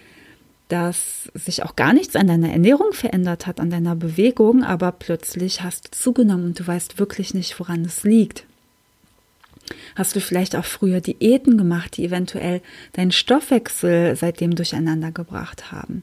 dass 0.69 1.31
sich 1.35 1.63
auch 1.63 1.77
gar 1.77 1.93
nichts 1.93 2.17
an 2.17 2.27
deiner 2.27 2.51
Ernährung 2.51 2.93
verändert 2.93 3.47
hat, 3.47 3.61
an 3.61 3.71
deiner 3.71 3.95
Bewegung, 3.95 4.65
aber 4.65 4.91
plötzlich 4.91 5.63
hast 5.63 5.87
du 5.87 5.91
zugenommen 5.99 6.47
und 6.47 6.59
du 6.59 6.67
weißt 6.67 6.99
wirklich 6.99 7.35
nicht, 7.35 7.59
woran 7.61 7.85
es 7.85 8.03
liegt. 8.03 8.45
Hast 9.95 10.17
du 10.17 10.21
vielleicht 10.21 10.57
auch 10.57 10.65
früher 10.65 11.01
Diäten 11.01 11.57
gemacht, 11.57 11.97
die 11.97 12.05
eventuell 12.05 12.63
deinen 12.93 13.13
Stoffwechsel 13.13 14.17
seitdem 14.17 14.55
durcheinander 14.55 15.13
gebracht 15.13 15.71
haben? 15.73 16.03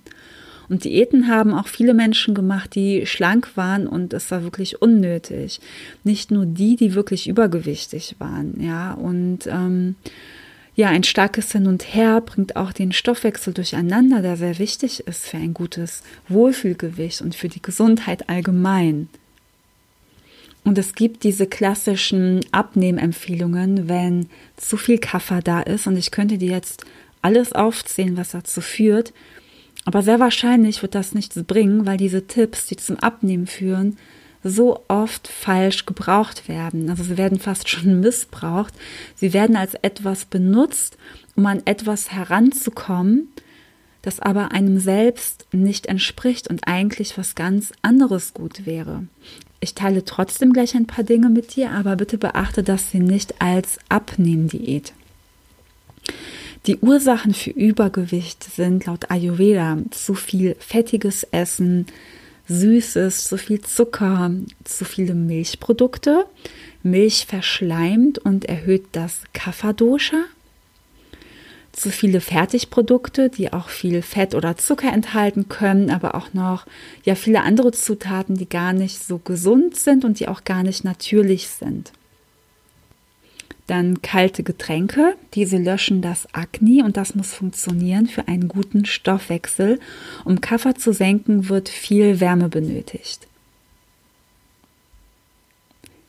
Und 0.70 0.84
Diäten 0.84 1.27
haben 1.27 1.53
auch 1.53 1.67
viele 1.67 1.93
Menschen 1.93 2.34
gemacht, 2.34 2.75
die 2.75 3.05
schlank 3.05 3.55
waren 3.55 3.88
und 3.88 4.13
es 4.13 4.32
war 4.32 4.43
wirklich 4.43 4.82
unnötig. 4.82 5.60
Nicht 6.03 6.32
nur 6.32 6.46
die, 6.46 6.75
die 6.75 6.93
wirklich 6.93 7.27
übergewichtig 7.27 8.15
waren, 8.20 8.62
ja. 8.62 8.93
Und 8.93 9.48
ähm, 9.48 9.96
ja, 10.75 10.89
ein 10.89 11.03
starkes 11.03 11.51
Hin 11.51 11.67
und 11.67 11.93
Her 11.93 12.22
bringt 12.22 12.55
auch 12.55 12.74
den 12.74 12.91
Stoffwechsel 12.91 13.53
durcheinander, 13.53 14.22
der 14.22 14.38
sehr 14.38 14.58
wichtig 14.58 15.01
ist 15.08 15.27
für 15.27 15.38
ein 15.38 15.53
gutes 15.53 16.01
Wohlfühlgewicht 16.29 17.22
und 17.22 17.36
für 17.36 17.50
die 17.50 17.62
Gesundheit 17.62 18.29
allgemein. 18.29 19.10
Und 20.63 20.77
es 20.77 20.96
gibt 20.96 21.24
diese 21.24 21.46
klassischen 21.46 22.39
Abnehmempfehlungen, 22.51 23.89
wenn 23.89 24.29
zu 24.55 24.77
viel 24.77 24.98
Kaffer 24.98 25.41
da 25.41 25.62
ist. 25.62 25.88
Und 25.88 25.98
ich 25.98 26.12
könnte 26.12 26.38
dir 26.38 26.51
jetzt 26.51 26.86
alles 27.22 27.53
aufzählen, 27.53 28.17
was 28.17 28.32
dazu 28.32 28.62
führt. 28.62 29.13
Aber 29.85 30.01
sehr 30.01 30.19
wahrscheinlich 30.19 30.81
wird 30.81 30.95
das 30.95 31.13
nichts 31.13 31.41
bringen, 31.43 31.85
weil 31.85 31.97
diese 31.97 32.25
Tipps, 32.27 32.67
die 32.67 32.77
zum 32.77 32.97
Abnehmen 32.99 33.47
führen, 33.47 33.97
so 34.43 34.83
oft 34.87 35.27
falsch 35.27 35.85
gebraucht 35.85 36.47
werden. 36.47 36.89
Also 36.89 37.03
sie 37.03 37.17
werden 37.17 37.39
fast 37.39 37.69
schon 37.69 37.99
missbraucht. 38.01 38.73
Sie 39.15 39.33
werden 39.33 39.55
als 39.55 39.73
etwas 39.75 40.25
benutzt, 40.25 40.97
um 41.35 41.45
an 41.45 41.61
etwas 41.65 42.11
heranzukommen, 42.11 43.29
das 44.01 44.19
aber 44.19 44.51
einem 44.51 44.79
selbst 44.79 45.47
nicht 45.53 45.85
entspricht 45.85 46.49
und 46.49 46.67
eigentlich 46.67 47.17
was 47.17 47.35
ganz 47.35 47.71
anderes 47.81 48.33
gut 48.33 48.65
wäre. 48.65 49.07
Ich 49.61 49.75
teile 49.75 50.03
trotzdem 50.03 50.51
gleich 50.51 50.75
ein 50.75 50.87
paar 50.87 51.05
Dinge 51.05 51.29
mit 51.29 51.55
dir, 51.55 51.71
aber 51.71 51.95
bitte 51.95 52.17
beachte 52.17 52.63
das 52.63 52.91
sie 52.91 52.99
nicht 52.99 53.41
als 53.41 53.79
Abnehmdiät. 53.87 54.91
Die 56.65 56.77
Ursachen 56.77 57.34
für 57.34 57.50
Übergewicht 57.50 58.41
sind 58.41 58.86
laut 58.86 59.12
Ayurveda 59.12 59.79
zu 59.91 60.13
viel 60.13 60.55
fettiges 60.60 61.25
Essen, 61.25 61.88
Süßes, 62.48 63.27
zu 63.27 63.38
viel 63.38 63.60
Zucker, 63.60 64.32
zu 64.63 64.86
viele 64.86 65.13
Milchprodukte. 65.13 66.25
Milch 66.82 67.25
verschleimt 67.25 68.17
und 68.17 68.46
erhöht 68.46 68.86
das 68.93 69.24
Kapha-Dosha. 69.34 70.24
Zu 71.74 71.89
viele 71.89 72.22
Fertigprodukte, 72.22 73.29
die 73.29 73.51
auch 73.51 73.67
viel 73.67 74.01
Fett 74.01 74.34
oder 74.34 74.55
Zucker 74.55 74.93
enthalten 74.93 75.50
können, 75.50 75.89
aber 75.89 76.15
auch 76.15 76.34
noch 76.34 76.65
ja 77.03 77.15
viele 77.15 77.41
andere 77.41 77.74
Zutaten, 77.74 78.38
die 78.38 78.48
gar 78.48 78.72
nicht 78.72 79.03
so 79.03 79.17
gesund 79.17 79.75
sind 79.75 80.05
und 80.05 80.22
die 80.22 80.29
auch 80.29 80.46
gar 80.46 80.63
nicht 80.63 80.86
natürlich 80.86 81.50
sind. 81.50 81.91
Dann 83.67 84.01
kalte 84.01 84.43
Getränke, 84.43 85.15
diese 85.34 85.58
löschen 85.58 86.01
das 86.01 86.27
Akne 86.34 86.84
und 86.84 86.98
das 86.98 87.15
muss 87.15 87.34
funktionieren 87.34 88.08
für 88.08 88.27
einen 88.27 88.50
guten 88.50 88.86
Stoffwechsel. 88.86 89.79
Um 90.25 90.41
Kaffer 90.41 90.75
zu 90.75 90.91
senken, 90.91 91.48
wird 91.48 91.70
viel 91.70 92.20
Wärme 92.20 92.50
benötigt. 92.50 93.27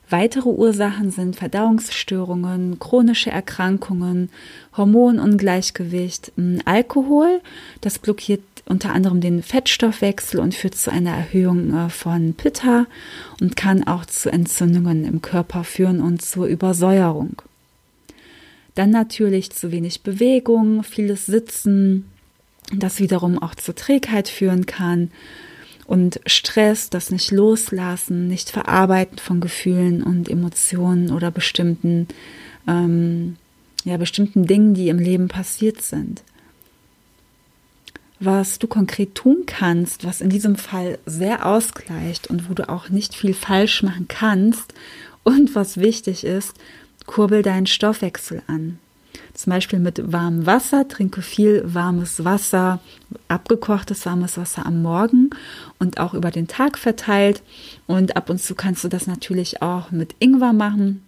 Weitere 0.09 0.49
Ursachen 0.49 1.09
sind 1.09 1.35
Verdauungsstörungen, 1.35 2.77
chronische 2.77 3.31
Erkrankungen, 3.31 4.29
Hormonungleichgewicht, 4.77 6.31
Alkohol. 6.65 7.41
Das 7.81 7.97
blockiert 7.97 8.43
unter 8.65 8.93
anderem 8.93 9.21
den 9.21 9.43
Fettstoffwechsel 9.43 10.39
und 10.39 10.55
führt 10.55 10.75
zu 10.75 10.91
einer 10.91 11.11
Erhöhung 11.11 11.73
äh, 11.73 11.89
von 11.89 12.33
Pitta 12.33 12.87
und 13.39 13.55
kann 13.55 13.85
auch 13.85 14.05
zu 14.05 14.31
Entzündungen 14.31 15.05
im 15.05 15.21
Körper 15.21 15.63
führen 15.63 16.01
und 16.01 16.21
zur 16.21 16.47
Übersäuerung. 16.47 17.41
Dann 18.73 18.89
natürlich 18.89 19.51
zu 19.51 19.71
wenig 19.71 20.01
Bewegung, 20.01 20.83
vieles 20.83 21.25
Sitzen, 21.25 22.09
das 22.73 22.99
wiederum 22.99 23.41
auch 23.41 23.55
zur 23.55 23.75
Trägheit 23.75 24.27
führen 24.27 24.65
kann 24.65 25.11
und 25.85 26.19
Stress, 26.25 26.89
das 26.89 27.11
nicht 27.11 27.31
loslassen, 27.31 28.27
nicht 28.27 28.49
verarbeiten 28.49 29.19
von 29.19 29.39
Gefühlen 29.39 30.01
und 30.01 30.27
Emotionen 30.27 31.11
oder 31.11 31.29
bestimmten, 31.29 32.07
ähm, 32.67 33.37
ja, 33.83 33.97
bestimmten 33.97 34.47
Dingen, 34.47 34.73
die 34.73 34.89
im 34.89 34.97
Leben 34.97 35.27
passiert 35.27 35.83
sind 35.83 36.23
was 38.19 38.59
du 38.59 38.67
konkret 38.67 39.15
tun 39.15 39.43
kannst, 39.45 40.05
was 40.05 40.21
in 40.21 40.29
diesem 40.29 40.55
Fall 40.55 40.99
sehr 41.05 41.45
ausgleicht 41.45 42.27
und 42.27 42.49
wo 42.49 42.53
du 42.53 42.69
auch 42.69 42.89
nicht 42.89 43.13
viel 43.13 43.33
falsch 43.33 43.83
machen 43.83 44.07
kannst 44.07 44.73
und 45.23 45.55
was 45.55 45.77
wichtig 45.77 46.23
ist, 46.23 46.53
kurbel 47.05 47.41
deinen 47.41 47.67
Stoffwechsel 47.67 48.41
an. 48.47 48.79
Zum 49.33 49.51
Beispiel 49.51 49.79
mit 49.79 50.11
warmem 50.13 50.45
Wasser, 50.45 50.87
trinke 50.87 51.21
viel 51.21 51.61
warmes 51.65 52.23
Wasser, 52.23 52.79
abgekochtes 53.27 54.05
warmes 54.05 54.37
Wasser 54.37 54.65
am 54.65 54.81
Morgen 54.81 55.29
und 55.77 55.99
auch 55.99 56.13
über 56.13 56.31
den 56.31 56.47
Tag 56.47 56.77
verteilt. 56.77 57.41
Und 57.85 58.15
ab 58.15 58.29
und 58.29 58.41
zu 58.41 58.55
kannst 58.55 58.83
du 58.83 58.87
das 58.87 59.07
natürlich 59.07 59.61
auch 59.61 59.91
mit 59.91 60.15
Ingwer 60.19 60.53
machen. 60.53 61.03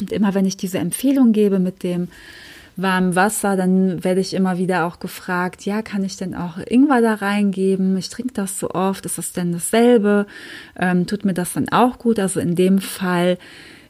Und 0.00 0.12
immer 0.12 0.32
wenn 0.34 0.46
ich 0.46 0.56
diese 0.56 0.78
Empfehlung 0.78 1.32
gebe 1.32 1.58
mit 1.58 1.82
dem 1.82 2.08
warmem 2.76 3.14
Wasser, 3.14 3.56
dann 3.56 4.02
werde 4.04 4.20
ich 4.20 4.34
immer 4.34 4.58
wieder 4.58 4.86
auch 4.86 4.98
gefragt, 4.98 5.64
ja, 5.64 5.82
kann 5.82 6.04
ich 6.04 6.16
denn 6.16 6.34
auch 6.34 6.58
Ingwer 6.66 7.00
da 7.00 7.14
reingeben? 7.14 7.96
Ich 7.96 8.08
trinke 8.08 8.32
das 8.32 8.58
so 8.58 8.70
oft, 8.70 9.04
ist 9.06 9.18
das 9.18 9.32
denn 9.32 9.52
dasselbe? 9.52 10.26
Ähm, 10.78 11.06
tut 11.06 11.24
mir 11.24 11.34
das 11.34 11.52
dann 11.52 11.68
auch 11.68 11.98
gut? 11.98 12.18
Also 12.18 12.40
in 12.40 12.54
dem 12.54 12.78
Fall 12.78 13.38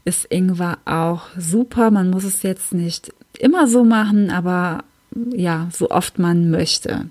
ist 0.05 0.27
Ingwer 0.31 0.79
auch 0.85 1.29
super. 1.39 1.91
Man 1.91 2.11
muss 2.11 2.25
es 2.25 2.43
jetzt 2.43 2.73
nicht 2.73 3.13
immer 3.39 3.67
so 3.67 3.85
machen, 3.85 4.31
aber 4.31 4.85
ja, 5.35 5.69
so 5.73 5.91
oft 5.91 6.19
man 6.19 6.51
möchte 6.51 7.07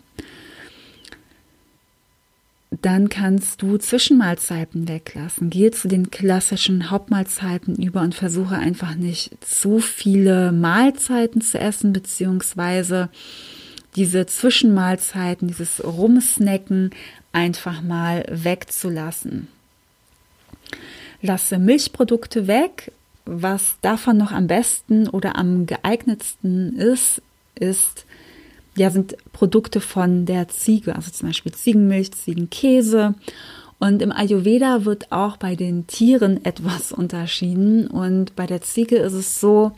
dann 2.81 3.09
kannst 3.09 3.61
du 3.61 3.77
Zwischenmahlzeiten 3.77 4.87
weglassen. 4.87 5.49
Gehe 5.49 5.71
zu 5.71 5.87
den 5.87 6.09
klassischen 6.11 6.89
Hauptmahlzeiten 6.89 7.75
über 7.75 8.01
und 8.01 8.15
versuche 8.15 8.55
einfach 8.55 8.95
nicht 8.95 9.31
zu 9.43 9.79
viele 9.79 10.51
Mahlzeiten 10.51 11.41
zu 11.41 11.59
essen, 11.59 11.93
beziehungsweise 11.93 13.09
diese 13.95 14.25
Zwischenmahlzeiten, 14.25 15.47
dieses 15.47 15.83
Rumsnacken 15.83 16.91
einfach 17.33 17.81
mal 17.81 18.25
wegzulassen. 18.29 19.47
Lasse 21.21 21.59
Milchprodukte 21.59 22.47
weg. 22.47 22.91
Was 23.25 23.75
davon 23.81 24.17
noch 24.17 24.31
am 24.31 24.47
besten 24.47 25.07
oder 25.07 25.35
am 25.35 25.67
geeignetsten 25.67 26.75
ist, 26.77 27.21
ist 27.55 28.05
ja, 28.75 28.89
sind 28.89 29.15
Produkte 29.33 29.81
von 29.81 30.25
der 30.25 30.47
Ziege, 30.47 30.95
also 30.95 31.11
zum 31.11 31.29
Beispiel 31.29 31.51
Ziegenmilch, 31.51 32.11
Ziegenkäse. 32.11 33.15
Und 33.79 34.01
im 34.01 34.11
Ayurveda 34.11 34.85
wird 34.85 35.11
auch 35.11 35.37
bei 35.37 35.55
den 35.55 35.87
Tieren 35.87 36.45
etwas 36.45 36.91
unterschieden. 36.91 37.87
Und 37.87 38.35
bei 38.35 38.45
der 38.45 38.61
Ziege 38.61 38.97
ist 38.97 39.13
es 39.13 39.39
so, 39.39 39.71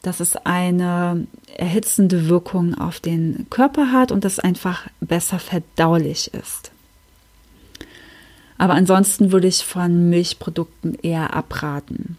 dass 0.00 0.20
es 0.20 0.36
eine 0.36 1.26
erhitzende 1.56 2.28
Wirkung 2.28 2.74
auf 2.74 2.98
den 2.98 3.46
Körper 3.50 3.92
hat 3.92 4.10
und 4.10 4.24
das 4.24 4.38
einfach 4.38 4.88
besser 5.00 5.38
verdaulich 5.38 6.32
ist. 6.34 6.72
Aber 8.58 8.74
ansonsten 8.74 9.32
würde 9.32 9.48
ich 9.48 9.64
von 9.64 10.08
Milchprodukten 10.08 10.96
eher 11.02 11.34
abraten. 11.34 12.16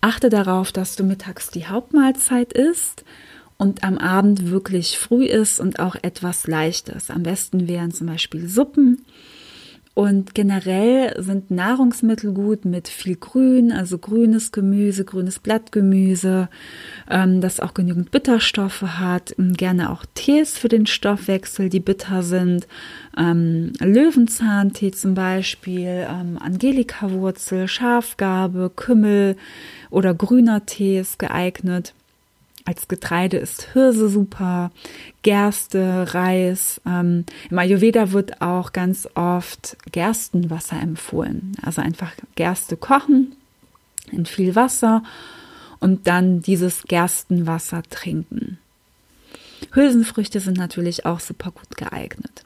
Achte 0.00 0.28
darauf, 0.28 0.70
dass 0.70 0.96
du 0.96 1.02
mittags 1.02 1.50
die 1.50 1.66
Hauptmahlzeit 1.66 2.52
isst 2.52 3.04
und 3.58 3.82
am 3.82 3.98
Abend 3.98 4.50
wirklich 4.50 4.98
früh 4.98 5.24
ist 5.24 5.58
und 5.58 5.80
auch 5.80 5.96
etwas 6.00 6.46
Leichtes. 6.46 7.10
Am 7.10 7.24
besten 7.24 7.68
wären 7.68 7.92
zum 7.92 8.06
Beispiel 8.06 8.48
Suppen. 8.48 9.04
Und 9.94 10.36
generell 10.36 11.20
sind 11.20 11.50
Nahrungsmittel 11.50 12.32
gut 12.32 12.64
mit 12.64 12.86
viel 12.86 13.16
Grün, 13.16 13.72
also 13.72 13.98
grünes 13.98 14.52
Gemüse, 14.52 15.04
grünes 15.04 15.40
Blattgemüse, 15.40 16.48
ähm, 17.10 17.40
das 17.40 17.58
auch 17.58 17.74
genügend 17.74 18.12
Bitterstoffe 18.12 18.82
hat. 18.82 19.34
Gerne 19.36 19.90
auch 19.90 20.04
Tees 20.14 20.56
für 20.56 20.68
den 20.68 20.86
Stoffwechsel, 20.86 21.68
die 21.68 21.80
bitter 21.80 22.22
sind. 22.22 22.68
Ähm, 23.16 23.72
Löwenzahntee 23.80 24.92
zum 24.92 25.14
Beispiel, 25.14 26.06
ähm, 26.08 26.38
Angelikawurzel, 26.38 27.66
Schafgarbe, 27.66 28.70
Kümmel 28.76 29.36
oder 29.90 30.14
grüner 30.14 30.64
Tee 30.64 31.00
ist 31.00 31.18
geeignet. 31.18 31.92
Als 32.68 32.86
Getreide 32.86 33.38
ist 33.38 33.72
Hirse 33.72 34.10
super, 34.10 34.70
Gerste, 35.22 36.12
Reis. 36.12 36.82
Ähm, 36.86 37.24
Im 37.48 37.58
Ayurveda 37.58 38.12
wird 38.12 38.42
auch 38.42 38.74
ganz 38.74 39.08
oft 39.14 39.78
Gerstenwasser 39.90 40.78
empfohlen. 40.78 41.52
Also 41.62 41.80
einfach 41.80 42.12
Gerste 42.34 42.76
kochen 42.76 43.34
in 44.12 44.26
viel 44.26 44.54
Wasser 44.54 45.02
und 45.80 46.08
dann 46.08 46.42
dieses 46.42 46.82
Gerstenwasser 46.82 47.84
trinken. 47.88 48.58
Hülsenfrüchte 49.72 50.38
sind 50.38 50.58
natürlich 50.58 51.06
auch 51.06 51.20
super 51.20 51.52
gut 51.52 51.74
geeignet. 51.74 52.44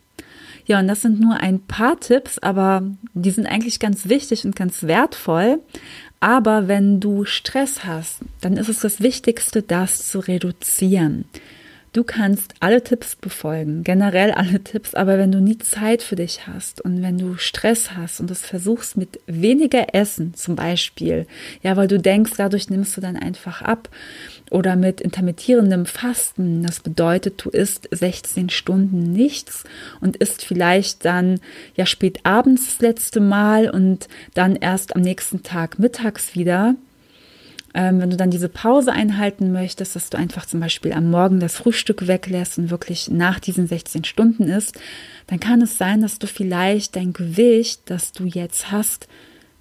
Ja, 0.67 0.79
und 0.79 0.87
das 0.87 1.01
sind 1.01 1.19
nur 1.19 1.35
ein 1.35 1.59
paar 1.59 1.99
Tipps, 1.99 2.39
aber 2.39 2.85
die 3.15 3.33
sind 3.33 3.47
eigentlich 3.47 3.81
ganz 3.81 4.09
wichtig 4.09 4.45
und 4.45 4.55
ganz 4.55 4.85
wertvoll. 4.85 5.59
Aber 6.23 6.69
wenn 6.69 7.01
du 7.01 7.25
Stress 7.25 7.85
hast, 7.85 8.21
dann 8.41 8.57
ist 8.57 8.69
es 8.69 8.79
das 8.79 9.01
Wichtigste, 9.01 9.61
das 9.61 10.09
zu 10.09 10.21
reduzieren. 10.21 11.25
Du 11.93 12.05
kannst 12.05 12.55
alle 12.61 12.83
Tipps 12.83 13.17
befolgen, 13.17 13.85
generell 13.85 14.31
alle 14.31 14.65
Tipps, 14.65 14.95
aber 14.95 15.19
wenn 15.19 15.31
du 15.31 15.41
nie 15.41 15.59
Zeit 15.59 16.03
für 16.03 16.17
dich 16.17 16.47
hast 16.47 16.81
und 16.81 17.03
wenn 17.03 17.19
du 17.19 17.37
Stress 17.37 17.91
hast 17.95 18.19
und 18.21 18.31
das 18.31 18.41
versuchst 18.47 18.97
mit 18.97 19.21
weniger 19.27 19.95
Essen 19.95 20.33
zum 20.33 20.57
Beispiel, 20.57 21.27
ja, 21.63 21.77
weil 21.77 21.89
du 21.89 21.99
denkst, 21.99 22.33
dadurch 22.39 22.71
nimmst 22.71 22.97
du 22.97 23.03
dann 23.03 23.17
einfach 23.17 23.61
ab, 23.61 23.91
oder 24.53 24.77
mit 24.77 25.01
intermittierendem 25.01 25.87
Fasten. 25.87 26.63
Das 26.63 26.81
bedeutet, 26.81 27.43
du 27.45 27.51
isst 27.51 27.89
16 27.91 28.51
Stunden 28.51 29.13
nichts 29.13 29.65
und 30.01 30.17
isst 30.17 30.45
vielleicht 30.45 31.05
dann 31.05 31.41
ja 31.75 31.87
spät 31.87 32.21
abends 32.25 32.67
das 32.67 32.81
letzte 32.81 33.21
Mal 33.21 33.71
und 33.71 34.09
dann 34.35 34.57
erst 34.57 34.95
am 34.95 35.03
nächsten 35.03 35.43
Tag 35.43 35.79
mittags 35.79 36.35
wieder. 36.35 36.77
Ähm, 37.75 38.01
wenn 38.01 38.11
du 38.11 38.17
dann 38.17 38.31
diese 38.31 38.49
Pause 38.49 38.93
einhalten 38.93 39.53
möchtest, 39.53 39.97
dass 39.97 40.11
du 40.11 40.19
einfach 40.19 40.47
zum 40.47 40.61
Beispiel 40.61 40.93
am 40.93 41.11
Morgen 41.11 41.41
das 41.41 41.57
Frühstück 41.57 42.07
weglässt 42.07 42.59
und 42.59 42.71
wirklich 42.71 43.11
nach 43.11 43.39
diesen 43.41 43.67
16 43.67 44.05
Stunden 44.05 44.45
isst, 44.45 44.79
dann 45.27 45.41
kann 45.41 45.63
es 45.63 45.79
sein, 45.79 46.03
dass 46.03 46.19
du 46.19 46.27
vielleicht 46.27 46.97
dein 46.97 47.13
Gewicht, 47.13 47.83
das 47.87 48.13
du 48.13 48.25
jetzt 48.25 48.71
hast, 48.71 49.09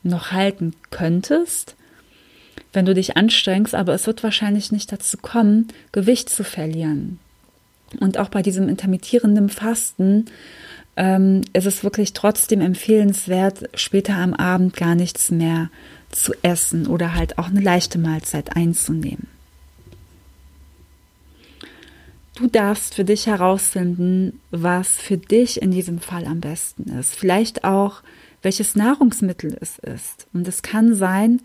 noch 0.04 0.32
halten 0.32 0.74
könntest, 0.90 1.76
wenn 2.74 2.86
du 2.86 2.94
dich 2.94 3.18
anstrengst, 3.18 3.76
aber 3.76 3.94
es 3.94 4.08
wird 4.08 4.24
wahrscheinlich 4.24 4.72
nicht 4.72 4.92
dazu 4.92 5.18
kommen, 5.18 5.68
Gewicht 5.92 6.30
zu 6.30 6.44
verlieren. 6.44 7.20
Und 8.00 8.18
auch 8.18 8.30
bei 8.30 8.42
diesem 8.42 8.70
intermittierenden 8.70 9.50
Fasten 9.50 10.26
ähm, 10.96 11.42
ist 11.54 11.66
es 11.66 11.84
wirklich 11.84 12.14
trotzdem 12.14 12.62
empfehlenswert, 12.62 13.70
später 13.74 14.16
am 14.16 14.34
Abend 14.34 14.76
gar 14.76 14.96
nichts 14.96 15.32
mehr 15.32 15.70
zu 16.12 16.34
essen 16.42 16.88
oder 16.88 17.16
halt 17.16 17.38
auch 17.38 17.48
eine 17.48 17.62
leichte 17.62 17.98
Mahlzeit 17.98 18.56
einzunehmen. 18.56 19.28
Du 22.36 22.48
darfst 22.48 22.96
für 22.96 23.04
dich 23.04 23.28
herausfinden, 23.28 24.40
was 24.50 24.88
für 24.88 25.18
dich 25.18 25.62
in 25.62 25.72
diesem 25.72 26.00
Fall 26.00 26.26
am 26.26 26.40
besten 26.40 26.90
ist. 26.98 27.14
Vielleicht 27.14 27.64
auch, 27.64 28.02
welches 28.42 28.76
Nahrungsmittel 28.76 29.56
es 29.60 29.78
ist. 29.78 30.28
Und 30.34 30.48
es 30.48 30.62
kann 30.62 30.96
sein, 30.96 31.42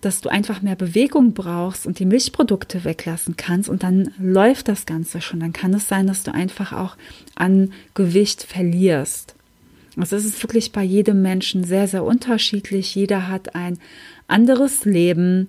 dass 0.00 0.20
du 0.20 0.28
einfach 0.28 0.62
mehr 0.62 0.76
Bewegung 0.76 1.34
brauchst 1.34 1.86
und 1.86 1.98
die 1.98 2.06
Milchprodukte 2.06 2.84
weglassen 2.84 3.36
kannst 3.36 3.68
und 3.68 3.82
dann 3.82 4.14
läuft 4.18 4.68
das 4.68 4.86
Ganze 4.86 5.20
schon. 5.20 5.40
Dann 5.40 5.52
kann 5.52 5.74
es 5.74 5.88
sein, 5.88 6.06
dass 6.06 6.22
du 6.22 6.32
einfach 6.32 6.72
auch 6.72 6.96
an 7.34 7.72
Gewicht 7.94 8.42
verlierst. 8.42 9.34
Also 10.00 10.16
es 10.16 10.24
ist 10.24 10.42
wirklich 10.42 10.72
bei 10.72 10.82
jedem 10.82 11.22
Menschen 11.22 11.64
sehr, 11.64 11.86
sehr 11.86 12.04
unterschiedlich. 12.04 12.94
Jeder 12.94 13.28
hat 13.28 13.54
ein 13.54 13.78
anderes 14.28 14.84
Leben, 14.84 15.48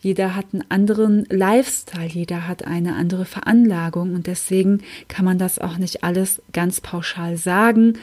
jeder 0.00 0.34
hat 0.34 0.46
einen 0.52 0.64
anderen 0.68 1.24
Lifestyle, 1.30 2.08
jeder 2.08 2.48
hat 2.48 2.66
eine 2.66 2.96
andere 2.96 3.24
Veranlagung 3.24 4.14
und 4.14 4.26
deswegen 4.26 4.80
kann 5.06 5.24
man 5.24 5.38
das 5.38 5.58
auch 5.58 5.78
nicht 5.78 6.02
alles 6.02 6.42
ganz 6.52 6.80
pauschal 6.80 7.36
sagen. 7.36 7.98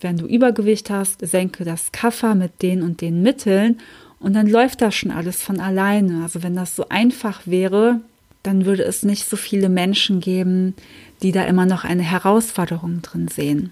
Wenn 0.00 0.16
du 0.16 0.26
Übergewicht 0.26 0.90
hast, 0.90 1.26
senke 1.26 1.64
das 1.64 1.92
Kaffer 1.92 2.34
mit 2.34 2.62
den 2.62 2.82
und 2.82 3.00
den 3.00 3.22
Mitteln 3.22 3.78
und 4.18 4.34
dann 4.34 4.48
läuft 4.48 4.80
das 4.82 4.94
schon 4.96 5.12
alles 5.12 5.42
von 5.42 5.60
alleine. 5.60 6.24
Also 6.24 6.42
wenn 6.42 6.56
das 6.56 6.74
so 6.74 6.88
einfach 6.88 7.42
wäre, 7.46 8.00
dann 8.42 8.66
würde 8.66 8.82
es 8.82 9.04
nicht 9.04 9.28
so 9.28 9.36
viele 9.36 9.68
Menschen 9.68 10.20
geben, 10.20 10.74
die 11.22 11.30
da 11.30 11.44
immer 11.44 11.66
noch 11.66 11.84
eine 11.84 12.02
Herausforderung 12.02 13.00
drin 13.02 13.28
sehen. 13.28 13.70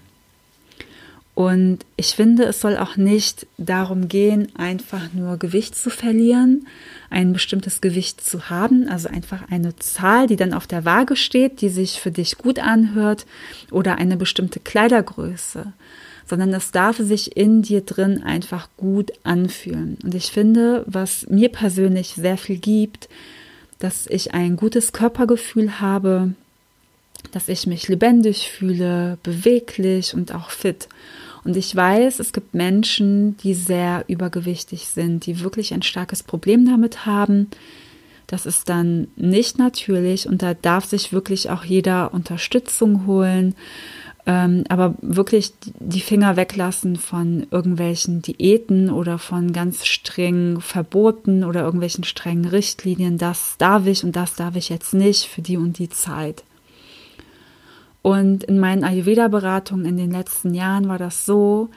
Und 1.35 1.79
ich 1.97 2.13
finde, 2.13 2.43
es 2.43 2.61
soll 2.61 2.77
auch 2.77 2.95
nicht 2.95 3.47
darum 3.57 4.07
gehen, 4.07 4.49
einfach 4.55 5.13
nur 5.13 5.37
Gewicht 5.37 5.75
zu 5.75 5.89
verlieren, 5.89 6.67
ein 7.09 7.33
bestimmtes 7.33 7.81
Gewicht 7.81 8.21
zu 8.21 8.51
haben, 8.51 8.87
also 8.87 9.09
einfach 9.09 9.49
eine 9.49 9.75
Zahl, 9.77 10.27
die 10.27 10.35
dann 10.35 10.53
auf 10.53 10.67
der 10.67 10.85
Waage 10.85 11.15
steht, 11.15 11.61
die 11.61 11.69
sich 11.69 11.99
für 11.99 12.11
dich 12.11 12.37
gut 12.37 12.59
anhört 12.59 13.25
oder 13.71 13.97
eine 13.97 14.15
bestimmte 14.15 14.59
Kleidergröße, 14.59 15.73
sondern 16.27 16.53
es 16.53 16.71
darf 16.71 16.97
sich 16.97 17.35
in 17.35 17.63
dir 17.63 17.81
drin 17.81 18.21
einfach 18.21 18.69
gut 18.77 19.11
anfühlen. 19.23 19.97
Und 20.03 20.13
ich 20.13 20.31
finde, 20.31 20.83
was 20.85 21.27
mir 21.29 21.49
persönlich 21.49 22.09
sehr 22.09 22.37
viel 22.37 22.57
gibt, 22.57 23.09
dass 23.79 24.05
ich 24.05 24.35
ein 24.35 24.55
gutes 24.55 24.93
Körpergefühl 24.93 25.79
habe, 25.79 26.33
dass 27.31 27.49
ich 27.49 27.65
mich 27.65 27.87
lebendig 27.87 28.49
fühle, 28.49 29.17
beweglich 29.23 30.13
und 30.13 30.33
auch 30.33 30.51
fit. 30.51 30.87
Und 31.43 31.57
ich 31.57 31.75
weiß, 31.75 32.19
es 32.19 32.33
gibt 32.33 32.53
Menschen, 32.53 33.37
die 33.37 33.53
sehr 33.53 34.05
übergewichtig 34.07 34.87
sind, 34.87 35.25
die 35.25 35.41
wirklich 35.41 35.73
ein 35.73 35.81
starkes 35.81 36.23
Problem 36.23 36.65
damit 36.65 37.05
haben. 37.05 37.49
Das 38.27 38.45
ist 38.45 38.69
dann 38.69 39.07
nicht 39.15 39.59
natürlich 39.59 40.27
und 40.27 40.41
da 40.41 40.53
darf 40.53 40.85
sich 40.85 41.11
wirklich 41.11 41.49
auch 41.49 41.65
jeder 41.65 42.13
Unterstützung 42.13 43.05
holen. 43.05 43.55
Ähm, 44.25 44.63
aber 44.69 44.95
wirklich 45.01 45.51
die 45.61 45.99
Finger 45.99 46.37
weglassen 46.37 46.95
von 46.95 47.45
irgendwelchen 47.51 48.21
Diäten 48.21 48.89
oder 48.89 49.19
von 49.19 49.51
ganz 49.51 49.85
strengen 49.85 50.61
Verboten 50.61 51.43
oder 51.43 51.61
irgendwelchen 51.61 52.05
strengen 52.05 52.45
Richtlinien. 52.45 53.17
Das 53.17 53.55
darf 53.57 53.85
ich 53.85 54.05
und 54.05 54.15
das 54.15 54.35
darf 54.35 54.55
ich 54.55 54.69
jetzt 54.69 54.93
nicht 54.93 55.25
für 55.25 55.41
die 55.41 55.57
und 55.57 55.77
die 55.77 55.89
Zeit. 55.89 56.45
Und 58.03 58.43
in 58.43 58.59
meinen 58.59 58.83
Ayurveda-Beratungen 58.83 59.85
in 59.85 59.97
den 59.97 60.11
letzten 60.11 60.53
Jahren 60.53 60.89
war 60.89 60.97
das 60.99 61.25
so, 61.25 61.69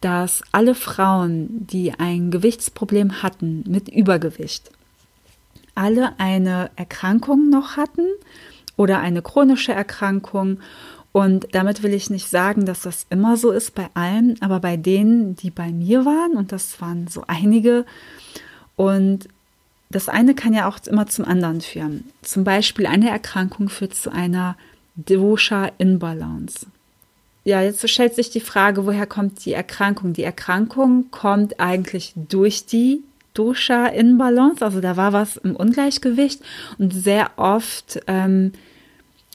dass 0.00 0.42
alle 0.50 0.74
Frauen, 0.74 1.66
die 1.66 1.92
ein 1.92 2.30
Gewichtsproblem 2.30 3.22
hatten 3.22 3.62
mit 3.68 3.88
Übergewicht, 3.88 4.70
alle 5.74 6.18
eine 6.18 6.70
Erkrankung 6.76 7.50
noch 7.50 7.76
hatten 7.76 8.06
oder 8.76 9.00
eine 9.00 9.22
chronische 9.22 9.72
Erkrankung. 9.72 10.58
Und 11.12 11.48
damit 11.52 11.82
will 11.82 11.92
ich 11.92 12.08
nicht 12.08 12.30
sagen, 12.30 12.64
dass 12.64 12.80
das 12.80 13.06
immer 13.10 13.36
so 13.36 13.50
ist 13.50 13.74
bei 13.74 13.88
allen, 13.92 14.40
aber 14.40 14.58
bei 14.58 14.78
denen, 14.78 15.36
die 15.36 15.50
bei 15.50 15.70
mir 15.70 16.06
waren, 16.06 16.32
und 16.32 16.50
das 16.50 16.80
waren 16.80 17.08
so 17.08 17.24
einige, 17.26 17.84
und 18.76 19.28
das 19.90 20.08
eine 20.08 20.34
kann 20.34 20.54
ja 20.54 20.66
auch 20.66 20.78
immer 20.86 21.06
zum 21.06 21.26
anderen 21.26 21.60
führen. 21.60 22.04
Zum 22.22 22.44
Beispiel 22.44 22.86
eine 22.86 23.10
Erkrankung 23.10 23.68
führt 23.68 23.94
zu 23.94 24.10
einer 24.10 24.56
Dosha-Imbalance. 24.96 26.66
Ja, 27.44 27.60
jetzt 27.60 27.88
stellt 27.88 28.14
sich 28.14 28.30
die 28.30 28.40
Frage, 28.40 28.86
woher 28.86 29.06
kommt 29.06 29.44
die 29.44 29.52
Erkrankung? 29.52 30.12
Die 30.12 30.22
Erkrankung 30.22 31.10
kommt 31.10 31.58
eigentlich 31.58 32.12
durch 32.14 32.66
die 32.66 33.02
Dosha-Imbalance, 33.34 34.64
also 34.64 34.80
da 34.80 34.96
war 34.96 35.12
was 35.12 35.38
im 35.38 35.56
Ungleichgewicht 35.56 36.40
und 36.78 36.92
sehr 36.92 37.30
oft 37.36 38.00
ähm, 38.06 38.52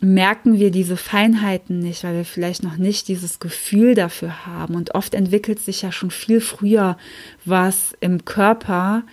merken 0.02 0.60
wir 0.60 0.72
diese 0.72 0.98
Feinheiten 0.98 1.80
nicht, 1.80 2.04
weil 2.04 2.16
wir 2.16 2.26
vielleicht 2.26 2.64
noch 2.64 2.78
nicht 2.78 3.08
dieses 3.08 3.40
Gefühl 3.40 3.96
dafür 3.96 4.46
haben. 4.46 4.76
Und 4.76 4.94
oft 4.94 5.16
entwickelt 5.16 5.60
sich 5.60 5.82
ja 5.82 5.92
schon 5.92 6.12
viel 6.12 6.40
früher 6.40 6.98
was 7.46 7.96
im 8.00 8.24
Körper, 8.24 9.04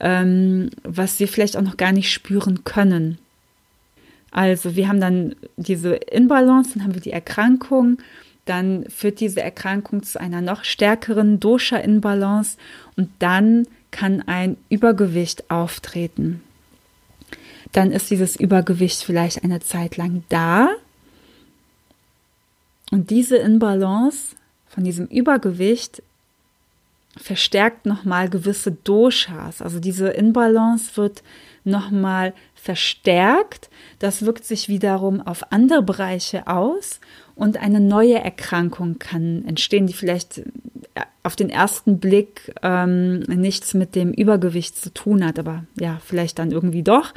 ähm, 0.00 0.70
was 0.84 1.20
wir 1.20 1.28
vielleicht 1.28 1.56
auch 1.56 1.62
noch 1.62 1.76
gar 1.76 1.92
nicht 1.92 2.10
spüren 2.10 2.64
können. 2.64 3.18
Also 4.32 4.74
wir 4.74 4.88
haben 4.88 5.00
dann 5.00 5.36
diese 5.56 5.94
Inbalance, 5.94 6.70
dann 6.74 6.84
haben 6.84 6.94
wir 6.94 7.02
die 7.02 7.12
Erkrankung, 7.12 7.98
dann 8.46 8.86
führt 8.88 9.20
diese 9.20 9.42
Erkrankung 9.42 10.02
zu 10.02 10.20
einer 10.20 10.40
noch 10.40 10.64
stärkeren 10.64 11.38
Dosha-Inbalance 11.38 12.56
und 12.96 13.10
dann 13.18 13.68
kann 13.90 14.22
ein 14.22 14.56
Übergewicht 14.70 15.50
auftreten. 15.50 16.42
Dann 17.72 17.92
ist 17.92 18.10
dieses 18.10 18.36
Übergewicht 18.36 19.04
vielleicht 19.04 19.44
eine 19.44 19.60
Zeit 19.60 19.96
lang 19.96 20.24
da 20.28 20.70
und 22.90 23.10
diese 23.10 23.36
Inbalance 23.36 24.34
von 24.66 24.84
diesem 24.84 25.06
Übergewicht 25.06 26.02
verstärkt 27.16 27.84
nochmal 27.84 28.30
gewisse 28.30 28.72
Doshas. 28.72 29.60
Also 29.60 29.78
diese 29.78 30.08
Inbalance 30.08 30.96
wird 30.96 31.22
nochmal 31.64 32.32
verstärkt. 32.62 33.70
Das 33.98 34.24
wirkt 34.24 34.44
sich 34.44 34.68
wiederum 34.68 35.20
auf 35.20 35.50
andere 35.50 35.82
Bereiche 35.82 36.46
aus 36.46 37.00
und 37.34 37.56
eine 37.60 37.80
neue 37.80 38.22
Erkrankung 38.22 39.00
kann 39.00 39.44
entstehen, 39.48 39.88
die 39.88 39.94
vielleicht 39.94 40.38
äh, 40.38 41.00
auf 41.24 41.34
den 41.34 41.50
ersten 41.50 41.98
Blick 41.98 42.54
ähm, 42.62 43.18
nichts 43.20 43.74
mit 43.74 43.96
dem 43.96 44.12
Übergewicht 44.12 44.76
zu 44.76 44.94
tun 44.94 45.24
hat, 45.26 45.40
aber 45.40 45.64
ja, 45.76 45.98
vielleicht 46.04 46.38
dann 46.38 46.52
irgendwie 46.52 46.84
doch. 46.84 47.14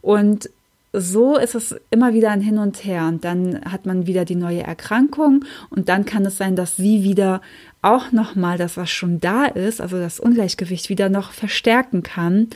Und 0.00 0.50
so 0.92 1.36
ist 1.36 1.54
es 1.54 1.76
immer 1.90 2.12
wieder 2.12 2.32
ein 2.32 2.40
Hin 2.40 2.58
und 2.58 2.84
Her 2.84 3.06
und 3.06 3.24
dann 3.24 3.64
hat 3.64 3.86
man 3.86 4.08
wieder 4.08 4.24
die 4.24 4.34
neue 4.34 4.64
Erkrankung 4.64 5.44
und 5.68 5.88
dann 5.88 6.04
kann 6.04 6.26
es 6.26 6.36
sein, 6.36 6.56
dass 6.56 6.74
sie 6.74 7.04
wieder 7.04 7.42
auch 7.80 8.10
nochmal 8.10 8.58
das, 8.58 8.76
was 8.76 8.90
schon 8.90 9.20
da 9.20 9.44
ist, 9.44 9.80
also 9.80 9.98
das 9.98 10.18
Ungleichgewicht 10.18 10.88
wieder 10.88 11.08
noch 11.08 11.30
verstärken 11.30 12.02
kann. 12.02 12.48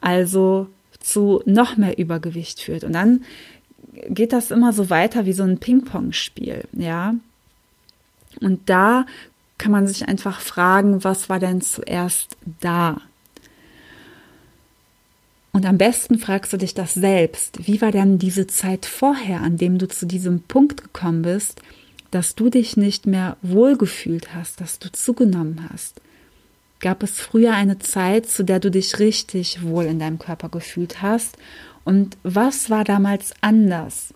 Also 0.00 0.68
zu 1.06 1.42
noch 1.46 1.76
mehr 1.76 1.98
Übergewicht 1.98 2.60
führt. 2.60 2.84
Und 2.84 2.92
dann 2.92 3.24
geht 4.08 4.32
das 4.32 4.50
immer 4.50 4.72
so 4.72 4.90
weiter 4.90 5.24
wie 5.26 5.32
so 5.32 5.44
ein 5.44 5.58
Ping-Pong-Spiel, 5.58 6.64
ja. 6.72 7.14
Und 8.40 8.68
da 8.68 9.06
kann 9.58 9.72
man 9.72 9.86
sich 9.86 10.08
einfach 10.08 10.40
fragen, 10.40 11.04
was 11.04 11.28
war 11.28 11.38
denn 11.38 11.60
zuerst 11.62 12.36
da? 12.60 13.00
Und 15.52 15.64
am 15.64 15.78
besten 15.78 16.18
fragst 16.18 16.52
du 16.52 16.58
dich 16.58 16.74
das 16.74 16.92
selbst. 16.92 17.66
Wie 17.66 17.80
war 17.80 17.90
denn 17.90 18.18
diese 18.18 18.46
Zeit 18.46 18.84
vorher, 18.84 19.40
an 19.40 19.56
dem 19.56 19.78
du 19.78 19.88
zu 19.88 20.04
diesem 20.04 20.42
Punkt 20.42 20.82
gekommen 20.82 21.22
bist, 21.22 21.62
dass 22.10 22.34
du 22.34 22.50
dich 22.50 22.76
nicht 22.76 23.06
mehr 23.06 23.38
wohlgefühlt 23.40 24.34
hast, 24.34 24.60
dass 24.60 24.78
du 24.78 24.92
zugenommen 24.92 25.66
hast? 25.72 26.02
Gab 26.80 27.02
es 27.02 27.20
früher 27.20 27.54
eine 27.54 27.78
Zeit, 27.78 28.28
zu 28.28 28.44
der 28.44 28.60
du 28.60 28.70
dich 28.70 28.98
richtig 28.98 29.62
wohl 29.62 29.84
in 29.84 29.98
deinem 29.98 30.18
Körper 30.18 30.48
gefühlt 30.48 31.02
hast? 31.02 31.36
Und 31.84 32.16
was 32.22 32.68
war 32.68 32.84
damals 32.84 33.32
anders? 33.40 34.12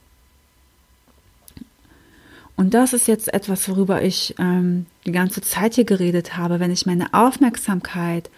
Und 2.57 2.75
das 2.75 2.93
ist 2.93 3.09
jetzt 3.09 3.33
etwas, 3.33 3.69
worüber 3.71 4.03
ich 4.03 4.35
ähm, 4.39 4.85
die 5.07 5.13
ganze 5.13 5.41
Zeit 5.41 5.77
hier 5.77 5.85
geredet 5.85 6.37
habe. 6.37 6.61
Wenn 6.61 6.71
ich 6.71 6.85
meine 6.85 7.15
Aufmerksamkeit 7.15 8.29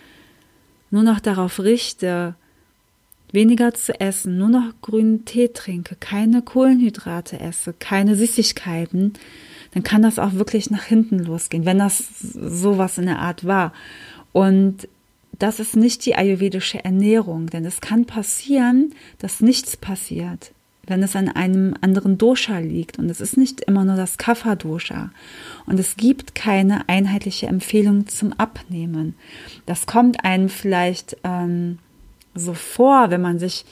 nur 0.93 1.03
noch 1.03 1.19
darauf 1.19 1.59
richte, 1.59 2.37
weniger 3.33 3.75
zu 3.75 3.99
essen, 3.99 4.39
nur 4.39 4.51
noch 4.51 4.75
grünen 4.81 5.25
Tee 5.25 5.49
trinke, 5.49 5.97
keine 5.99 6.43
Kohlenhydrate 6.43 7.41
esse, 7.41 7.73
keine 7.73 8.15
Süßigkeiten, 8.15 9.15
dann 9.73 9.83
kann 9.83 10.03
das 10.03 10.19
auch 10.19 10.35
wirklich 10.35 10.71
nach 10.71 10.85
hinten 10.85 11.19
losgehen, 11.19 11.65
wenn 11.65 11.79
das 11.79 12.05
sowas 12.21 12.99
in 12.99 13.07
der 13.07 13.19
Art 13.19 13.47
war. 13.47 13.73
Und 14.33 14.89
das 15.39 15.61
ist 15.61 15.77
nicht 15.77 16.05
die 16.07 16.15
ayurvedische 16.15 16.85
Ernährung, 16.85 17.47
denn 17.47 17.65
es 17.65 17.81
kann 17.81 18.05
passieren, 18.05 18.95
dass 19.19 19.41
nichts 19.41 19.77
passiert, 19.77 20.53
wenn 20.87 21.03
es 21.03 21.17
an 21.17 21.29
einem 21.29 21.75
anderen 21.81 22.19
Dosha 22.19 22.59
liegt. 22.59 22.99
Und 22.99 23.11
es 23.11 23.21
ist 23.21 23.37
nicht 23.37 23.63
immer 23.63 23.85
nur 23.85 23.97
das 23.97 24.19
Kapha-Dosha. 24.19 25.11
Und 25.67 25.81
es 25.81 25.97
gibt 25.97 26.35
keine 26.35 26.89
einheitliche 26.89 27.47
Empfehlung 27.47 28.07
zum 28.09 28.35
Abnehmen. 28.35 29.15
Das 29.65 29.87
kommt 29.87 30.25
einem 30.25 30.49
vielleicht 30.49 31.17
ähm, 31.25 31.79
so 32.35 32.53
vor, 32.53 33.11
wenn 33.11 33.23
man 33.23 33.39
sich 33.39 33.65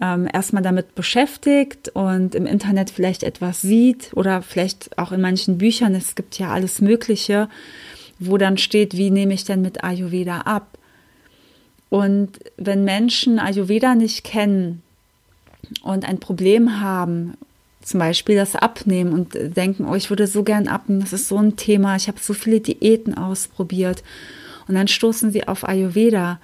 ähm, 0.00 0.28
erstmal 0.32 0.62
damit 0.62 0.94
beschäftigt 0.94 1.90
und 1.90 2.34
im 2.34 2.46
Internet 2.46 2.90
vielleicht 2.90 3.22
etwas 3.22 3.60
sieht 3.60 4.10
oder 4.14 4.42
vielleicht 4.42 4.96
auch 4.98 5.12
in 5.12 5.20
manchen 5.20 5.58
Büchern, 5.58 5.94
es 5.94 6.14
gibt 6.14 6.38
ja 6.38 6.50
alles 6.50 6.80
Mögliche, 6.80 7.48
wo 8.18 8.38
dann 8.38 8.56
steht, 8.56 8.96
wie 8.96 9.10
nehme 9.10 9.34
ich 9.34 9.44
denn 9.44 9.60
mit 9.60 9.84
Ayurveda 9.84 10.42
ab? 10.42 10.78
Und 11.90 12.38
wenn 12.56 12.84
Menschen 12.84 13.38
Ayurveda 13.38 13.94
nicht 13.94 14.24
kennen 14.24 14.82
und 15.82 16.08
ein 16.08 16.20
Problem 16.20 16.80
haben, 16.80 17.34
zum 17.82 18.00
Beispiel 18.00 18.36
das 18.36 18.56
Abnehmen 18.56 19.12
und 19.12 19.34
denken, 19.34 19.84
oh, 19.84 19.94
ich 19.94 20.08
würde 20.08 20.26
so 20.26 20.42
gern 20.42 20.68
abnehmen, 20.68 21.00
das 21.02 21.12
ist 21.12 21.28
so 21.28 21.36
ein 21.36 21.56
Thema, 21.56 21.96
ich 21.96 22.08
habe 22.08 22.18
so 22.20 22.32
viele 22.32 22.60
Diäten 22.60 23.14
ausprobiert 23.14 24.02
und 24.68 24.74
dann 24.74 24.88
stoßen 24.88 25.32
sie 25.32 25.46
auf 25.48 25.68
Ayurveda. 25.68 26.40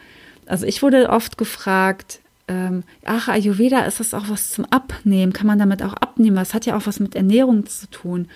Also 0.47 0.67
ich 0.67 0.83
wurde 0.83 1.09
oft 1.09 1.39
gefragt, 1.39 2.21
ähm, 2.49 2.83
ach, 3.05 3.29
Ayurveda, 3.29 3.81
ist 3.81 4.01
das 4.01 4.15
auch 4.15 4.29
was 4.29 4.51
zum 4.51 4.65
Abnehmen? 4.67 5.33
Kann 5.33 5.47
man 5.47 5.59
damit 5.59 5.83
auch 5.83 5.95
abnehmen? 5.95 6.37
Das 6.37 6.55
hat 6.55 6.67
ja 6.67 6.77
auch 6.77 6.87
was 6.87 7.01
mit 7.01 7.15
Ernährung 7.15 7.67
zu 7.67 7.89
tun. 7.91 8.29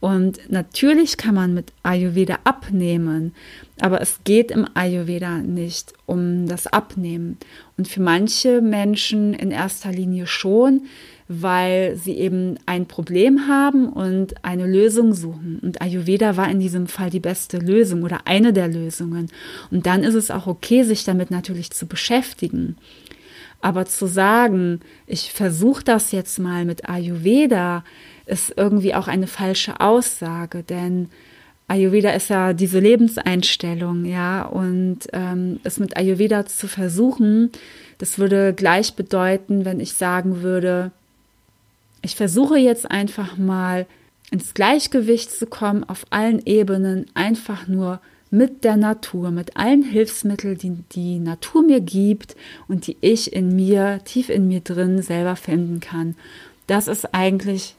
Und 0.00 0.38
natürlich 0.48 1.16
kann 1.16 1.34
man 1.34 1.54
mit 1.54 1.72
Ayurveda 1.82 2.38
abnehmen, 2.44 3.34
aber 3.80 4.00
es 4.00 4.20
geht 4.22 4.52
im 4.52 4.64
Ayurveda 4.74 5.38
nicht 5.38 5.92
um 6.06 6.46
das 6.46 6.68
Abnehmen. 6.68 7.36
Und 7.76 7.88
für 7.88 8.00
manche 8.00 8.60
Menschen 8.60 9.34
in 9.34 9.50
erster 9.50 9.90
Linie 9.90 10.28
schon, 10.28 10.82
weil 11.26 11.96
sie 11.96 12.14
eben 12.14 12.58
ein 12.64 12.86
Problem 12.86 13.48
haben 13.48 13.88
und 13.88 14.44
eine 14.44 14.66
Lösung 14.66 15.14
suchen. 15.14 15.58
Und 15.62 15.82
Ayurveda 15.82 16.36
war 16.36 16.48
in 16.48 16.60
diesem 16.60 16.86
Fall 16.86 17.10
die 17.10 17.20
beste 17.20 17.58
Lösung 17.58 18.02
oder 18.04 18.20
eine 18.24 18.52
der 18.52 18.68
Lösungen. 18.68 19.28
Und 19.70 19.86
dann 19.86 20.04
ist 20.04 20.14
es 20.14 20.30
auch 20.30 20.46
okay, 20.46 20.84
sich 20.84 21.04
damit 21.04 21.30
natürlich 21.30 21.70
zu 21.72 21.86
beschäftigen. 21.86 22.76
Aber 23.60 23.86
zu 23.86 24.06
sagen, 24.06 24.80
ich 25.06 25.32
versuche 25.32 25.82
das 25.82 26.12
jetzt 26.12 26.38
mal 26.38 26.64
mit 26.64 26.88
Ayurveda, 26.88 27.84
ist 28.26 28.54
irgendwie 28.56 28.94
auch 28.94 29.08
eine 29.08 29.26
falsche 29.26 29.80
Aussage, 29.80 30.62
denn 30.62 31.08
Ayurveda 31.66 32.10
ist 32.10 32.30
ja 32.30 32.54
diese 32.54 32.78
Lebenseinstellung, 32.78 34.04
ja, 34.04 34.42
und 34.42 35.00
ähm, 35.12 35.60
es 35.64 35.78
mit 35.78 35.96
Ayurveda 35.96 36.46
zu 36.46 36.66
versuchen, 36.66 37.50
das 37.98 38.18
würde 38.18 38.54
gleich 38.54 38.94
bedeuten, 38.94 39.64
wenn 39.64 39.80
ich 39.80 39.92
sagen 39.92 40.42
würde, 40.42 40.92
ich 42.02 42.16
versuche 42.16 42.56
jetzt 42.58 42.90
einfach 42.90 43.36
mal 43.36 43.86
ins 44.30 44.54
Gleichgewicht 44.54 45.30
zu 45.30 45.46
kommen 45.46 45.84
auf 45.84 46.06
allen 46.10 46.44
Ebenen, 46.46 47.06
einfach 47.14 47.66
nur 47.66 48.00
mit 48.30 48.64
der 48.64 48.76
Natur, 48.76 49.30
mit 49.30 49.56
allen 49.56 49.82
Hilfsmitteln, 49.82 50.58
die 50.58 50.76
die 50.92 51.18
Natur 51.18 51.62
mir 51.62 51.80
gibt 51.80 52.36
und 52.66 52.86
die 52.86 52.96
ich 53.00 53.32
in 53.32 53.54
mir, 53.54 54.00
tief 54.04 54.28
in 54.28 54.48
mir 54.48 54.60
drin 54.60 55.02
selber 55.02 55.36
finden 55.36 55.80
kann. 55.80 56.14
Das 56.66 56.88
ist 56.88 57.14
eigentlich 57.14 57.74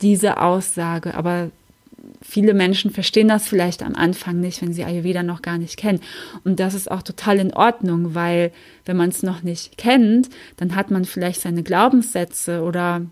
diese 0.00 0.40
Aussage, 0.40 1.14
aber 1.14 1.50
viele 2.22 2.54
Menschen 2.54 2.90
verstehen 2.90 3.28
das 3.28 3.48
vielleicht 3.48 3.82
am 3.82 3.94
Anfang 3.94 4.40
nicht, 4.40 4.62
wenn 4.62 4.72
sie 4.72 4.84
Ayurveda 4.84 5.22
noch 5.22 5.42
gar 5.42 5.58
nicht 5.58 5.76
kennen. 5.76 6.00
Und 6.44 6.60
das 6.60 6.74
ist 6.74 6.90
auch 6.90 7.02
total 7.02 7.38
in 7.38 7.52
Ordnung, 7.52 8.14
weil 8.14 8.52
wenn 8.84 8.96
man 8.96 9.10
es 9.10 9.22
noch 9.22 9.42
nicht 9.42 9.76
kennt, 9.76 10.30
dann 10.56 10.74
hat 10.74 10.90
man 10.90 11.04
vielleicht 11.04 11.42
seine 11.42 11.62
Glaubenssätze 11.62 12.62
oder 12.62 13.02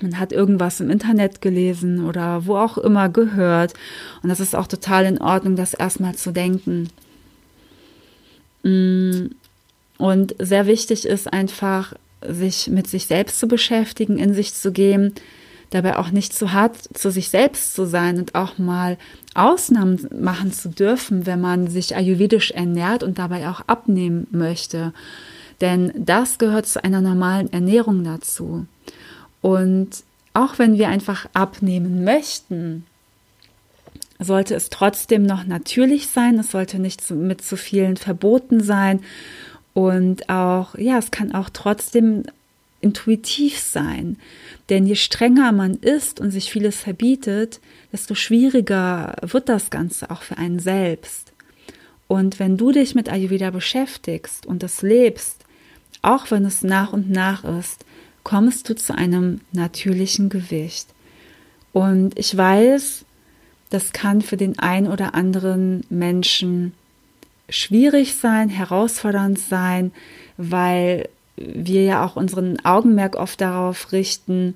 man 0.00 0.18
hat 0.18 0.32
irgendwas 0.32 0.80
im 0.80 0.90
Internet 0.90 1.40
gelesen 1.40 2.04
oder 2.04 2.46
wo 2.46 2.56
auch 2.56 2.78
immer 2.78 3.08
gehört. 3.08 3.74
Und 4.22 4.28
das 4.28 4.40
ist 4.40 4.54
auch 4.54 4.66
total 4.66 5.06
in 5.06 5.20
Ordnung, 5.20 5.56
das 5.56 5.74
erstmal 5.74 6.14
zu 6.14 6.32
denken. 6.32 6.90
Mm, 8.62 9.28
und 9.98 10.34
sehr 10.38 10.66
wichtig 10.66 11.06
ist 11.06 11.32
einfach, 11.32 11.94
sich 12.26 12.68
mit 12.68 12.88
sich 12.88 13.06
selbst 13.06 13.38
zu 13.38 13.48
beschäftigen, 13.48 14.18
in 14.18 14.34
sich 14.34 14.52
zu 14.54 14.72
gehen, 14.72 15.14
dabei 15.70 15.96
auch 15.96 16.10
nicht 16.10 16.32
zu 16.32 16.52
hart 16.52 16.76
zu 16.94 17.10
sich 17.10 17.28
selbst 17.28 17.74
zu 17.74 17.86
sein 17.86 18.18
und 18.18 18.34
auch 18.34 18.58
mal 18.58 18.98
Ausnahmen 19.34 20.06
machen 20.18 20.52
zu 20.52 20.68
dürfen, 20.68 21.26
wenn 21.26 21.40
man 21.40 21.68
sich 21.68 21.96
ayurvedisch 21.96 22.50
ernährt 22.52 23.02
und 23.02 23.18
dabei 23.18 23.48
auch 23.48 23.62
abnehmen 23.66 24.26
möchte. 24.30 24.92
Denn 25.60 25.92
das 25.96 26.38
gehört 26.38 26.66
zu 26.66 26.84
einer 26.84 27.00
normalen 27.00 27.52
Ernährung 27.52 28.04
dazu. 28.04 28.66
Und 29.46 30.02
auch 30.34 30.58
wenn 30.58 30.76
wir 30.76 30.88
einfach 30.88 31.28
abnehmen 31.32 32.02
möchten, 32.02 32.84
sollte 34.18 34.56
es 34.56 34.70
trotzdem 34.70 35.22
noch 35.22 35.46
natürlich 35.46 36.08
sein. 36.08 36.40
Es 36.40 36.50
sollte 36.50 36.80
nicht 36.80 37.08
mit 37.12 37.42
zu 37.42 37.56
vielen 37.56 37.96
verboten 37.96 38.60
sein. 38.60 39.02
Und 39.72 40.28
auch, 40.30 40.74
ja, 40.76 40.98
es 40.98 41.12
kann 41.12 41.32
auch 41.32 41.48
trotzdem 41.48 42.24
intuitiv 42.80 43.60
sein. 43.60 44.16
Denn 44.68 44.84
je 44.84 44.96
strenger 44.96 45.52
man 45.52 45.74
ist 45.74 46.18
und 46.18 46.32
sich 46.32 46.50
vieles 46.50 46.80
verbietet, 46.80 47.60
desto 47.92 48.16
schwieriger 48.16 49.14
wird 49.22 49.48
das 49.48 49.70
Ganze 49.70 50.10
auch 50.10 50.22
für 50.22 50.38
einen 50.38 50.58
selbst. 50.58 51.32
Und 52.08 52.40
wenn 52.40 52.56
du 52.56 52.72
dich 52.72 52.96
mit 52.96 53.08
Ayurveda 53.08 53.50
beschäftigst 53.52 54.44
und 54.44 54.64
das 54.64 54.82
lebst, 54.82 55.44
auch 56.02 56.32
wenn 56.32 56.44
es 56.44 56.62
nach 56.62 56.92
und 56.92 57.10
nach 57.10 57.44
ist, 57.44 57.85
kommst 58.26 58.68
du 58.68 58.74
zu 58.74 58.92
einem 58.92 59.40
natürlichen 59.52 60.30
Gewicht. 60.30 60.88
Und 61.72 62.18
ich 62.18 62.36
weiß, 62.36 63.04
das 63.70 63.92
kann 63.92 64.20
für 64.20 64.36
den 64.36 64.58
ein 64.58 64.88
oder 64.88 65.14
anderen 65.14 65.84
Menschen 65.90 66.72
schwierig 67.48 68.16
sein, 68.16 68.48
herausfordernd 68.48 69.38
sein, 69.38 69.92
weil 70.38 71.08
wir 71.36 71.84
ja 71.84 72.04
auch 72.04 72.16
unseren 72.16 72.58
Augenmerk 72.64 73.14
oft 73.14 73.40
darauf 73.40 73.92
richten, 73.92 74.54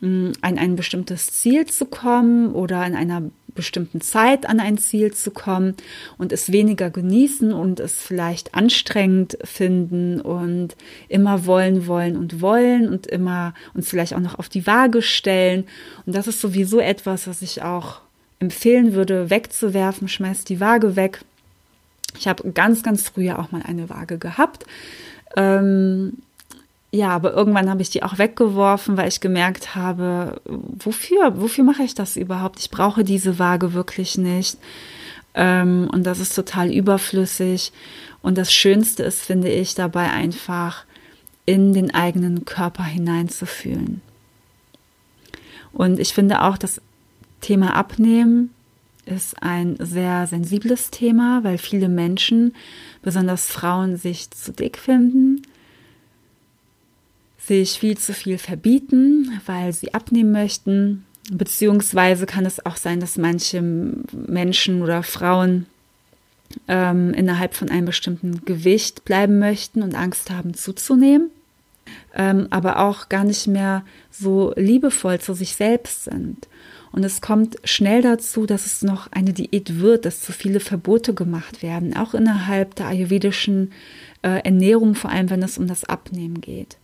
an 0.00 0.34
ein 0.42 0.74
bestimmtes 0.74 1.28
Ziel 1.28 1.66
zu 1.66 1.86
kommen 1.86 2.52
oder 2.52 2.84
in 2.84 2.96
einer 2.96 3.22
bestimmten 3.54 4.00
Zeit 4.00 4.46
an 4.48 4.60
ein 4.60 4.78
Ziel 4.78 5.12
zu 5.12 5.30
kommen 5.30 5.74
und 6.18 6.32
es 6.32 6.52
weniger 6.52 6.90
genießen 6.90 7.52
und 7.52 7.80
es 7.80 7.94
vielleicht 7.94 8.54
anstrengend 8.54 9.38
finden 9.44 10.20
und 10.20 10.76
immer 11.08 11.46
wollen, 11.46 11.86
wollen 11.86 12.16
und 12.16 12.40
wollen 12.40 12.88
und 12.88 13.06
immer 13.06 13.54
uns 13.74 13.88
vielleicht 13.88 14.14
auch 14.14 14.20
noch 14.20 14.38
auf 14.38 14.48
die 14.48 14.66
Waage 14.66 15.02
stellen. 15.02 15.64
Und 16.06 16.14
das 16.14 16.26
ist 16.26 16.40
sowieso 16.40 16.80
etwas, 16.80 17.26
was 17.26 17.42
ich 17.42 17.62
auch 17.62 18.00
empfehlen 18.40 18.94
würde, 18.94 19.30
wegzuwerfen, 19.30 20.08
schmeißt 20.08 20.48
die 20.48 20.60
Waage 20.60 20.96
weg. 20.96 21.20
Ich 22.18 22.28
habe 22.28 22.52
ganz, 22.52 22.82
ganz 22.82 23.08
früher 23.08 23.38
auch 23.38 23.52
mal 23.52 23.62
eine 23.62 23.88
Waage 23.90 24.18
gehabt. 24.18 24.66
Ähm, 25.36 26.18
ja, 26.94 27.08
aber 27.10 27.32
irgendwann 27.32 27.68
habe 27.68 27.82
ich 27.82 27.90
die 27.90 28.04
auch 28.04 28.18
weggeworfen, 28.18 28.96
weil 28.96 29.08
ich 29.08 29.20
gemerkt 29.20 29.74
habe, 29.74 30.40
wofür, 30.44 31.40
wofür 31.40 31.64
mache 31.64 31.82
ich 31.82 31.96
das 31.96 32.16
überhaupt? 32.16 32.60
Ich 32.60 32.70
brauche 32.70 33.02
diese 33.02 33.40
Waage 33.40 33.72
wirklich 33.72 34.16
nicht. 34.16 34.58
Ähm, 35.34 35.90
und 35.92 36.04
das 36.04 36.20
ist 36.20 36.36
total 36.36 36.72
überflüssig. 36.72 37.72
Und 38.22 38.38
das 38.38 38.52
Schönste 38.52 39.02
ist, 39.02 39.22
finde 39.22 39.48
ich, 39.48 39.74
dabei 39.74 40.10
einfach 40.10 40.84
in 41.46 41.72
den 41.72 41.92
eigenen 41.92 42.44
Körper 42.44 42.84
hineinzufühlen. 42.84 44.00
Und 45.72 45.98
ich 45.98 46.14
finde 46.14 46.42
auch, 46.42 46.56
das 46.56 46.80
Thema 47.40 47.74
Abnehmen 47.74 48.54
ist 49.04 49.42
ein 49.42 49.76
sehr 49.80 50.28
sensibles 50.28 50.92
Thema, 50.92 51.42
weil 51.42 51.58
viele 51.58 51.88
Menschen, 51.88 52.54
besonders 53.02 53.50
Frauen, 53.50 53.96
sich 53.96 54.30
zu 54.30 54.52
dick 54.52 54.78
finden 54.78 55.42
sich 57.46 57.78
viel 57.78 57.98
zu 57.98 58.12
viel 58.12 58.38
verbieten, 58.38 59.40
weil 59.46 59.72
sie 59.72 59.94
abnehmen 59.94 60.32
möchten. 60.32 61.04
Beziehungsweise 61.30 62.26
kann 62.26 62.46
es 62.46 62.64
auch 62.64 62.76
sein, 62.76 63.00
dass 63.00 63.16
manche 63.16 63.62
Menschen 63.62 64.82
oder 64.82 65.02
Frauen 65.02 65.66
ähm, 66.68 67.12
innerhalb 67.14 67.54
von 67.54 67.70
einem 67.70 67.86
bestimmten 67.86 68.44
Gewicht 68.44 69.04
bleiben 69.04 69.38
möchten 69.38 69.82
und 69.82 69.94
Angst 69.94 70.30
haben 70.30 70.54
zuzunehmen, 70.54 71.30
ähm, 72.14 72.46
aber 72.50 72.78
auch 72.80 73.08
gar 73.08 73.24
nicht 73.24 73.46
mehr 73.46 73.84
so 74.10 74.52
liebevoll 74.56 75.20
zu 75.20 75.34
sich 75.34 75.56
selbst 75.56 76.04
sind. 76.04 76.48
Und 76.92 77.02
es 77.02 77.20
kommt 77.20 77.56
schnell 77.64 78.02
dazu, 78.02 78.46
dass 78.46 78.66
es 78.66 78.82
noch 78.82 79.10
eine 79.10 79.32
Diät 79.32 79.80
wird, 79.80 80.04
dass 80.04 80.20
zu 80.20 80.30
viele 80.30 80.60
Verbote 80.60 81.12
gemacht 81.12 81.62
werden, 81.62 81.96
auch 81.96 82.14
innerhalb 82.14 82.76
der 82.76 82.86
ayurvedischen 82.86 83.72
äh, 84.22 84.44
Ernährung, 84.44 84.94
vor 84.94 85.10
allem 85.10 85.28
wenn 85.28 85.42
es 85.42 85.58
um 85.58 85.66
das 85.66 85.84
Abnehmen 85.84 86.40
geht. 86.40 86.76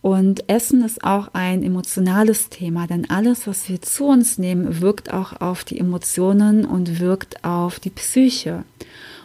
Und 0.00 0.48
Essen 0.48 0.84
ist 0.84 1.02
auch 1.02 1.28
ein 1.32 1.62
emotionales 1.62 2.50
Thema, 2.50 2.86
denn 2.86 3.10
alles, 3.10 3.46
was 3.46 3.68
wir 3.68 3.82
zu 3.82 4.06
uns 4.06 4.38
nehmen, 4.38 4.80
wirkt 4.80 5.12
auch 5.12 5.40
auf 5.40 5.64
die 5.64 5.78
Emotionen 5.78 6.64
und 6.64 7.00
wirkt 7.00 7.44
auf 7.44 7.80
die 7.80 7.90
Psyche. 7.90 8.62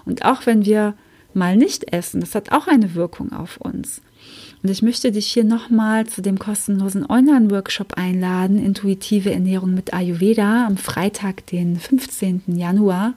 Und 0.06 0.26
auch 0.26 0.46
wenn 0.46 0.66
wir 0.66 0.96
mal 1.34 1.56
nicht 1.58 1.94
essen, 1.94 2.22
das 2.22 2.36
hat 2.36 2.52
auch 2.52 2.68
eine 2.68 2.96
Wirkung 2.96 3.34
auf 3.34 3.58
uns. 3.58 4.02
Und 4.64 4.70
ich 4.70 4.82
möchte 4.82 5.12
dich 5.12 5.28
hier 5.28 5.44
nochmal 5.44 6.08
zu 6.08 6.22
dem 6.22 6.40
kostenlosen 6.40 7.06
Online-Workshop 7.06 7.94
einladen, 7.96 8.64
Intuitive 8.64 9.32
Ernährung 9.32 9.74
mit 9.74 9.94
Ayurveda, 9.94 10.66
am 10.66 10.78
Freitag, 10.78 11.46
den 11.48 11.78
15. 11.78 12.44
Januar. 12.48 13.14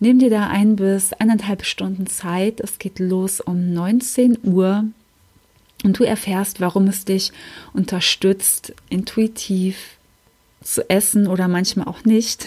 Nimm 0.00 0.18
dir 0.18 0.30
da 0.30 0.48
ein 0.48 0.76
bis 0.76 1.12
eineinhalb 1.12 1.64
Stunden 1.64 2.06
Zeit. 2.06 2.60
Es 2.60 2.78
geht 2.78 3.00
los 3.00 3.40
um 3.40 3.74
19 3.74 4.38
Uhr 4.44 4.84
und 5.84 5.98
du 5.98 6.04
erfährst, 6.04 6.60
warum 6.60 6.88
es 6.88 7.04
dich 7.04 7.30
unterstützt, 7.72 8.74
intuitiv 8.88 9.76
zu 10.62 10.88
essen 10.90 11.28
oder 11.28 11.46
manchmal 11.46 11.86
auch 11.86 12.04
nicht, 12.04 12.46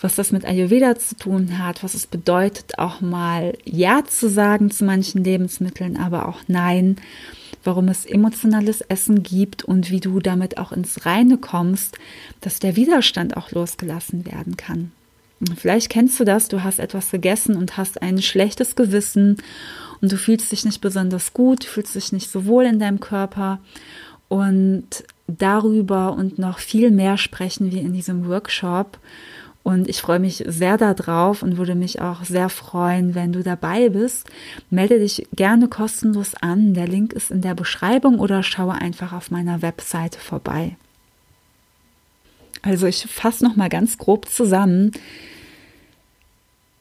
was 0.00 0.14
das 0.14 0.32
mit 0.32 0.44
Ayurveda 0.44 0.96
zu 0.96 1.16
tun 1.16 1.58
hat, 1.58 1.82
was 1.82 1.94
es 1.94 2.06
bedeutet, 2.06 2.78
auch 2.78 3.00
mal 3.00 3.56
Ja 3.64 4.04
zu 4.04 4.28
sagen 4.28 4.70
zu 4.70 4.84
manchen 4.84 5.24
Lebensmitteln, 5.24 5.96
aber 5.96 6.28
auch 6.28 6.40
Nein, 6.46 6.96
warum 7.64 7.88
es 7.88 8.06
emotionales 8.06 8.82
Essen 8.82 9.22
gibt 9.22 9.64
und 9.64 9.90
wie 9.90 10.00
du 10.00 10.20
damit 10.20 10.58
auch 10.58 10.72
ins 10.72 11.06
Reine 11.06 11.38
kommst, 11.38 11.98
dass 12.40 12.60
der 12.60 12.76
Widerstand 12.76 13.36
auch 13.36 13.50
losgelassen 13.50 14.26
werden 14.26 14.56
kann. 14.56 14.92
Vielleicht 15.56 15.90
kennst 15.90 16.20
du 16.20 16.24
das, 16.24 16.48
du 16.48 16.62
hast 16.62 16.78
etwas 16.78 17.10
gegessen 17.10 17.56
und 17.56 17.76
hast 17.76 18.00
ein 18.02 18.22
schlechtes 18.22 18.76
Gewissen 18.76 19.38
und 20.04 20.12
du 20.12 20.18
fühlst 20.18 20.52
dich 20.52 20.66
nicht 20.66 20.82
besonders 20.82 21.32
gut, 21.32 21.64
fühlst 21.64 21.94
dich 21.94 22.12
nicht 22.12 22.30
so 22.30 22.44
wohl 22.44 22.64
in 22.64 22.78
deinem 22.78 23.00
Körper. 23.00 23.58
Und 24.28 24.84
darüber 25.26 26.12
und 26.12 26.38
noch 26.38 26.58
viel 26.58 26.90
mehr 26.90 27.16
sprechen 27.16 27.72
wir 27.72 27.80
in 27.80 27.94
diesem 27.94 28.28
Workshop. 28.28 28.98
Und 29.62 29.88
ich 29.88 30.02
freue 30.02 30.18
mich 30.18 30.44
sehr 30.46 30.76
darauf 30.76 31.42
und 31.42 31.56
würde 31.56 31.74
mich 31.74 32.02
auch 32.02 32.22
sehr 32.22 32.50
freuen, 32.50 33.14
wenn 33.14 33.32
du 33.32 33.42
dabei 33.42 33.88
bist. 33.88 34.28
Melde 34.68 34.98
dich 34.98 35.26
gerne 35.34 35.68
kostenlos 35.68 36.34
an. 36.34 36.74
Der 36.74 36.86
Link 36.86 37.14
ist 37.14 37.30
in 37.30 37.40
der 37.40 37.54
Beschreibung 37.54 38.18
oder 38.18 38.42
schaue 38.42 38.74
einfach 38.74 39.14
auf 39.14 39.30
meiner 39.30 39.62
Webseite 39.62 40.18
vorbei. 40.18 40.76
Also 42.60 42.86
ich 42.86 43.06
fasse 43.06 43.42
noch 43.42 43.56
mal 43.56 43.70
ganz 43.70 43.96
grob 43.96 44.28
zusammen. 44.28 44.92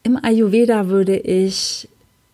Im 0.04 0.22
Ayurveda 0.22 0.90
würde 0.90 1.18
ich 1.18 1.88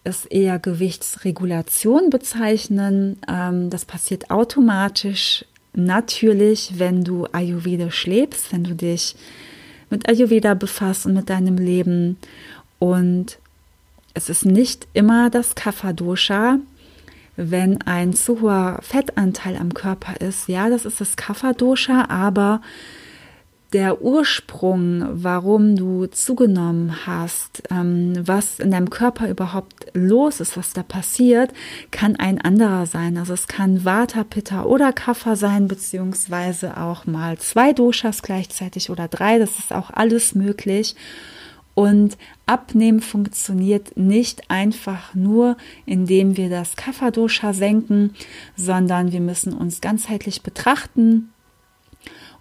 es 0.09 0.25
eher 0.25 0.59
Gewichtsregulation 0.59 2.09
bezeichnen. 2.09 3.17
Ähm, 3.27 3.69
das 3.69 3.85
passiert 3.85 4.29
automatisch, 4.29 5.45
natürlich, 5.73 6.73
wenn 6.77 7.03
du 7.03 7.27
Ayurvedisch 7.31 8.05
lebst, 8.05 8.51
wenn 8.51 8.63
du 8.63 8.75
dich 8.75 9.15
mit 9.89 10.07
Ayurveda 10.09 10.53
befasst 10.53 11.05
und 11.05 11.13
mit 11.13 11.29
deinem 11.29 11.57
Leben. 11.57 12.17
Und 12.79 13.39
es 14.13 14.29
ist 14.29 14.45
nicht 14.45 14.87
immer 14.93 15.29
das 15.29 15.55
Kapha-Dosha, 15.55 16.59
wenn 17.35 17.81
ein 17.83 18.13
zu 18.13 18.41
hoher 18.41 18.79
Fettanteil 18.81 19.55
am 19.55 19.73
Körper 19.73 20.19
ist. 20.19 20.47
Ja, 20.47 20.69
das 20.69 20.85
ist 20.85 20.99
das 20.99 21.15
Kapha-Dosha, 21.15 22.09
aber 22.09 22.61
der 23.73 24.01
Ursprung, 24.01 25.05
warum 25.11 25.75
du 25.75 26.07
zugenommen 26.07 27.05
hast, 27.05 27.63
ähm, 27.69 28.13
was 28.19 28.59
in 28.59 28.71
deinem 28.71 28.89
Körper 28.89 29.29
überhaupt 29.29 29.85
los 29.93 30.39
ist, 30.39 30.57
was 30.57 30.73
da 30.73 30.81
passiert, 30.81 31.53
kann 31.91 32.15
ein 32.15 32.41
anderer 32.41 32.87
sein. 32.87 33.17
Also 33.17 33.33
es 33.33 33.47
kann 33.47 33.85
Vata, 33.85 34.23
Pitta 34.23 34.63
oder 34.63 34.91
Kapha 34.91 35.35
sein, 35.35 35.67
beziehungsweise 35.67 36.77
auch 36.77 37.05
mal 37.05 37.37
zwei 37.37 37.73
Doshas 37.73 38.23
gleichzeitig 38.23 38.89
oder 38.89 39.07
drei. 39.07 39.37
Das 39.37 39.59
ist 39.59 39.71
auch 39.71 39.91
alles 39.91 40.33
möglich. 40.33 40.95
Und 41.75 42.17
Abnehmen 42.47 42.99
funktioniert 42.99 43.95
nicht 43.95 44.49
einfach 44.49 45.13
nur, 45.13 45.55
indem 45.85 46.35
wir 46.35 46.49
das 46.49 46.75
Kapha-Dosha 46.75 47.53
senken, 47.53 48.15
sondern 48.57 49.11
wir 49.11 49.21
müssen 49.21 49.53
uns 49.53 49.79
ganzheitlich 49.79 50.41
betrachten 50.41 51.29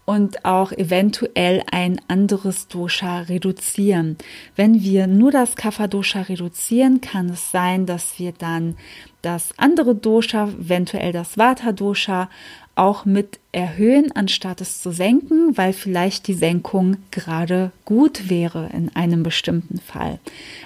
und 0.09 0.47
auch 0.47 0.73
eventuell 0.73 1.63
ein 1.71 2.01
anderes 2.09 2.67
Dosha 2.67 3.21
reduzieren. 3.21 4.17
Wenn 4.57 4.83
wir 4.83 5.07
nur 5.07 5.31
das 5.31 5.55
Kapha-Dosha 5.55 6.23
reduzieren, 6.23 7.03
kann 7.03 7.29
es 7.29 7.51
sein, 7.51 7.85
dass 7.85 8.19
wir 8.19 8.33
dann 8.33 8.79
das 9.21 9.51
andere 9.59 9.95
Dosha, 9.95 10.49
eventuell 10.49 11.13
das 11.13 11.37
Vata-Dosha, 11.37 12.31
auch 12.75 13.05
mit 13.05 13.39
erhöhen, 13.53 14.11
anstatt 14.13 14.63
es 14.63 14.81
zu 14.81 14.93
senken, 14.93 15.59
weil 15.59 15.75
vielleicht 15.75 16.27
die 16.27 16.33
Senkung 16.33 16.97
gerade 17.11 17.71
gut 17.85 18.31
wäre 18.31 18.71
in 18.73 18.97
einem 18.97 19.23
bestimmten 19.23 19.79
Fall. 19.79 20.21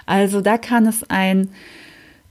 Also 0.06 0.40
da 0.40 0.56
kann 0.56 0.86
es 0.86 1.02
ein 1.10 1.48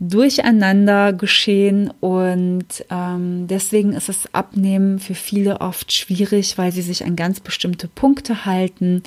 Durcheinander 0.04 1.14
geschehen 1.14 1.94
und 2.00 2.66
ähm, 2.90 3.46
deswegen 3.48 3.94
ist 3.94 4.10
es 4.10 4.34
Abnehmen 4.34 4.98
für 4.98 5.14
viele 5.14 5.62
oft 5.62 5.94
schwierig, 5.94 6.58
weil 6.58 6.72
sie 6.72 6.82
sich 6.82 7.06
an 7.06 7.16
ganz 7.16 7.40
bestimmte 7.40 7.88
Punkte 7.88 8.48
halten, 8.48 9.04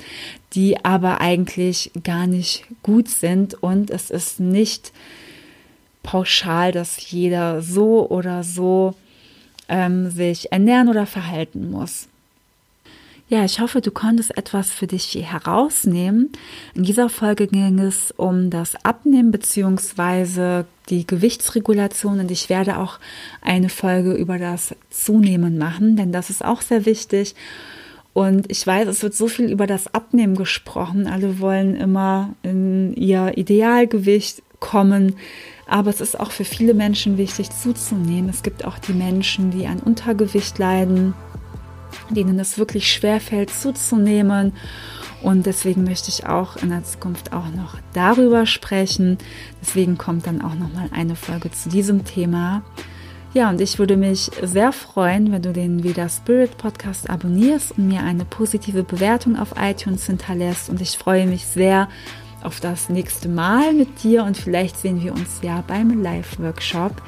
die 0.53 0.85
aber 0.85 1.19
eigentlich 1.19 1.91
gar 2.05 2.27
nicht 2.27 2.63
gut 2.81 3.09
sind 3.09 3.55
und 3.55 3.89
es 3.89 4.09
ist 4.09 4.39
nicht 4.39 4.93
pauschal, 6.01 6.71
dass 6.71 7.11
jeder 7.11 7.61
so 7.61 8.09
oder 8.09 8.43
so 8.43 8.95
ähm, 9.67 10.09
sich 10.09 10.53
ernähren 10.53 10.87
oder 10.87 11.05
verhalten 11.05 11.71
muss. 11.71 12.07
Ja, 13.27 13.43
ich 13.43 13.59
hoffe, 13.59 13.81
du 13.81 13.89
konntest 13.89 14.37
etwas 14.37 14.69
für 14.69 14.85
dich 14.85 15.05
hier 15.05 15.23
herausnehmen. 15.23 16.31
In 16.75 16.83
dieser 16.83 17.09
Folge 17.09 17.47
ging 17.47 17.79
es 17.79 18.11
um 18.11 18.51
das 18.51 18.75
Abnehmen 18.85 19.31
beziehungsweise 19.31 20.67
die 20.89 21.07
Gewichtsregulation 21.07 22.19
und 22.19 22.29
ich 22.29 22.49
werde 22.49 22.77
auch 22.77 22.99
eine 23.41 23.69
Folge 23.69 24.13
über 24.13 24.37
das 24.37 24.75
Zunehmen 24.91 25.57
machen, 25.57 25.95
denn 25.95 26.11
das 26.11 26.29
ist 26.29 26.45
auch 26.45 26.61
sehr 26.61 26.85
wichtig. 26.85 27.33
Und 28.13 28.49
ich 28.51 28.65
weiß, 28.65 28.87
es 28.87 29.01
wird 29.01 29.15
so 29.15 29.27
viel 29.27 29.51
über 29.51 29.65
das 29.65 29.91
Abnehmen 29.93 30.35
gesprochen. 30.35 31.07
Alle 31.07 31.39
wollen 31.39 31.75
immer 31.75 32.35
in 32.43 32.93
ihr 32.93 33.37
Idealgewicht 33.37 34.43
kommen. 34.59 35.15
Aber 35.67 35.89
es 35.89 35.99
ist 35.99 36.17
auch 36.17 36.31
für 36.31 36.45
viele 36.45 36.73
Menschen 36.75 37.17
wichtig 37.17 37.49
zuzunehmen. 37.49 38.29
Es 38.29 38.43
gibt 38.43 38.63
auch 38.63 38.77
die 38.77 38.93
Menschen, 38.93 39.51
die 39.51 39.65
an 39.67 39.79
Untergewicht 39.79 40.59
leiden 40.59 41.13
denen 42.09 42.39
es 42.39 42.57
wirklich 42.57 42.91
schwer 42.91 43.19
fällt 43.19 43.49
zuzunehmen. 43.49 44.53
Und 45.21 45.45
deswegen 45.45 45.83
möchte 45.83 46.09
ich 46.09 46.27
auch 46.27 46.55
in 46.57 46.69
der 46.69 46.83
Zukunft 46.83 47.33
auch 47.33 47.49
noch 47.49 47.77
darüber 47.93 48.45
sprechen. 48.45 49.17
Deswegen 49.61 49.97
kommt 49.97 50.27
dann 50.27 50.41
auch 50.41 50.55
noch 50.55 50.71
mal 50.73 50.89
eine 50.91 51.15
Folge 51.15 51.51
zu 51.51 51.69
diesem 51.69 52.05
Thema. 52.05 52.63
Ja, 53.33 53.49
und 53.49 53.59
ich 53.59 53.79
würde 53.79 53.97
mich 53.97 54.31
sehr 54.43 54.71
freuen, 54.71 55.31
wenn 55.31 55.41
du 55.41 55.51
den 55.51 55.83
Veda 55.83 56.07
Spirit 56.07 56.57
Podcast 56.57 57.09
abonnierst 57.09 57.77
und 57.77 57.87
mir 57.87 58.01
eine 58.01 58.23
positive 58.23 58.83
Bewertung 58.83 59.37
auf 59.37 59.55
iTunes 59.59 60.05
hinterlässt. 60.05 60.69
Und 60.69 60.79
ich 60.79 60.97
freue 60.97 61.27
mich 61.27 61.45
sehr 61.45 61.89
auf 62.43 62.59
das 62.59 62.89
nächste 62.89 63.27
Mal 63.27 63.73
mit 63.73 64.03
dir 64.03 64.23
und 64.23 64.37
vielleicht 64.37 64.77
sehen 64.77 65.03
wir 65.03 65.13
uns 65.13 65.39
ja 65.41 65.63
beim 65.67 66.01
Live-Workshop. 66.01 67.01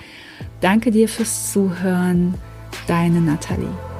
Danke 0.59 0.91
dir 0.91 1.07
fürs 1.07 1.53
Zuhören. 1.53 2.33
Deine 2.87 3.21
Nathalie. 3.21 3.96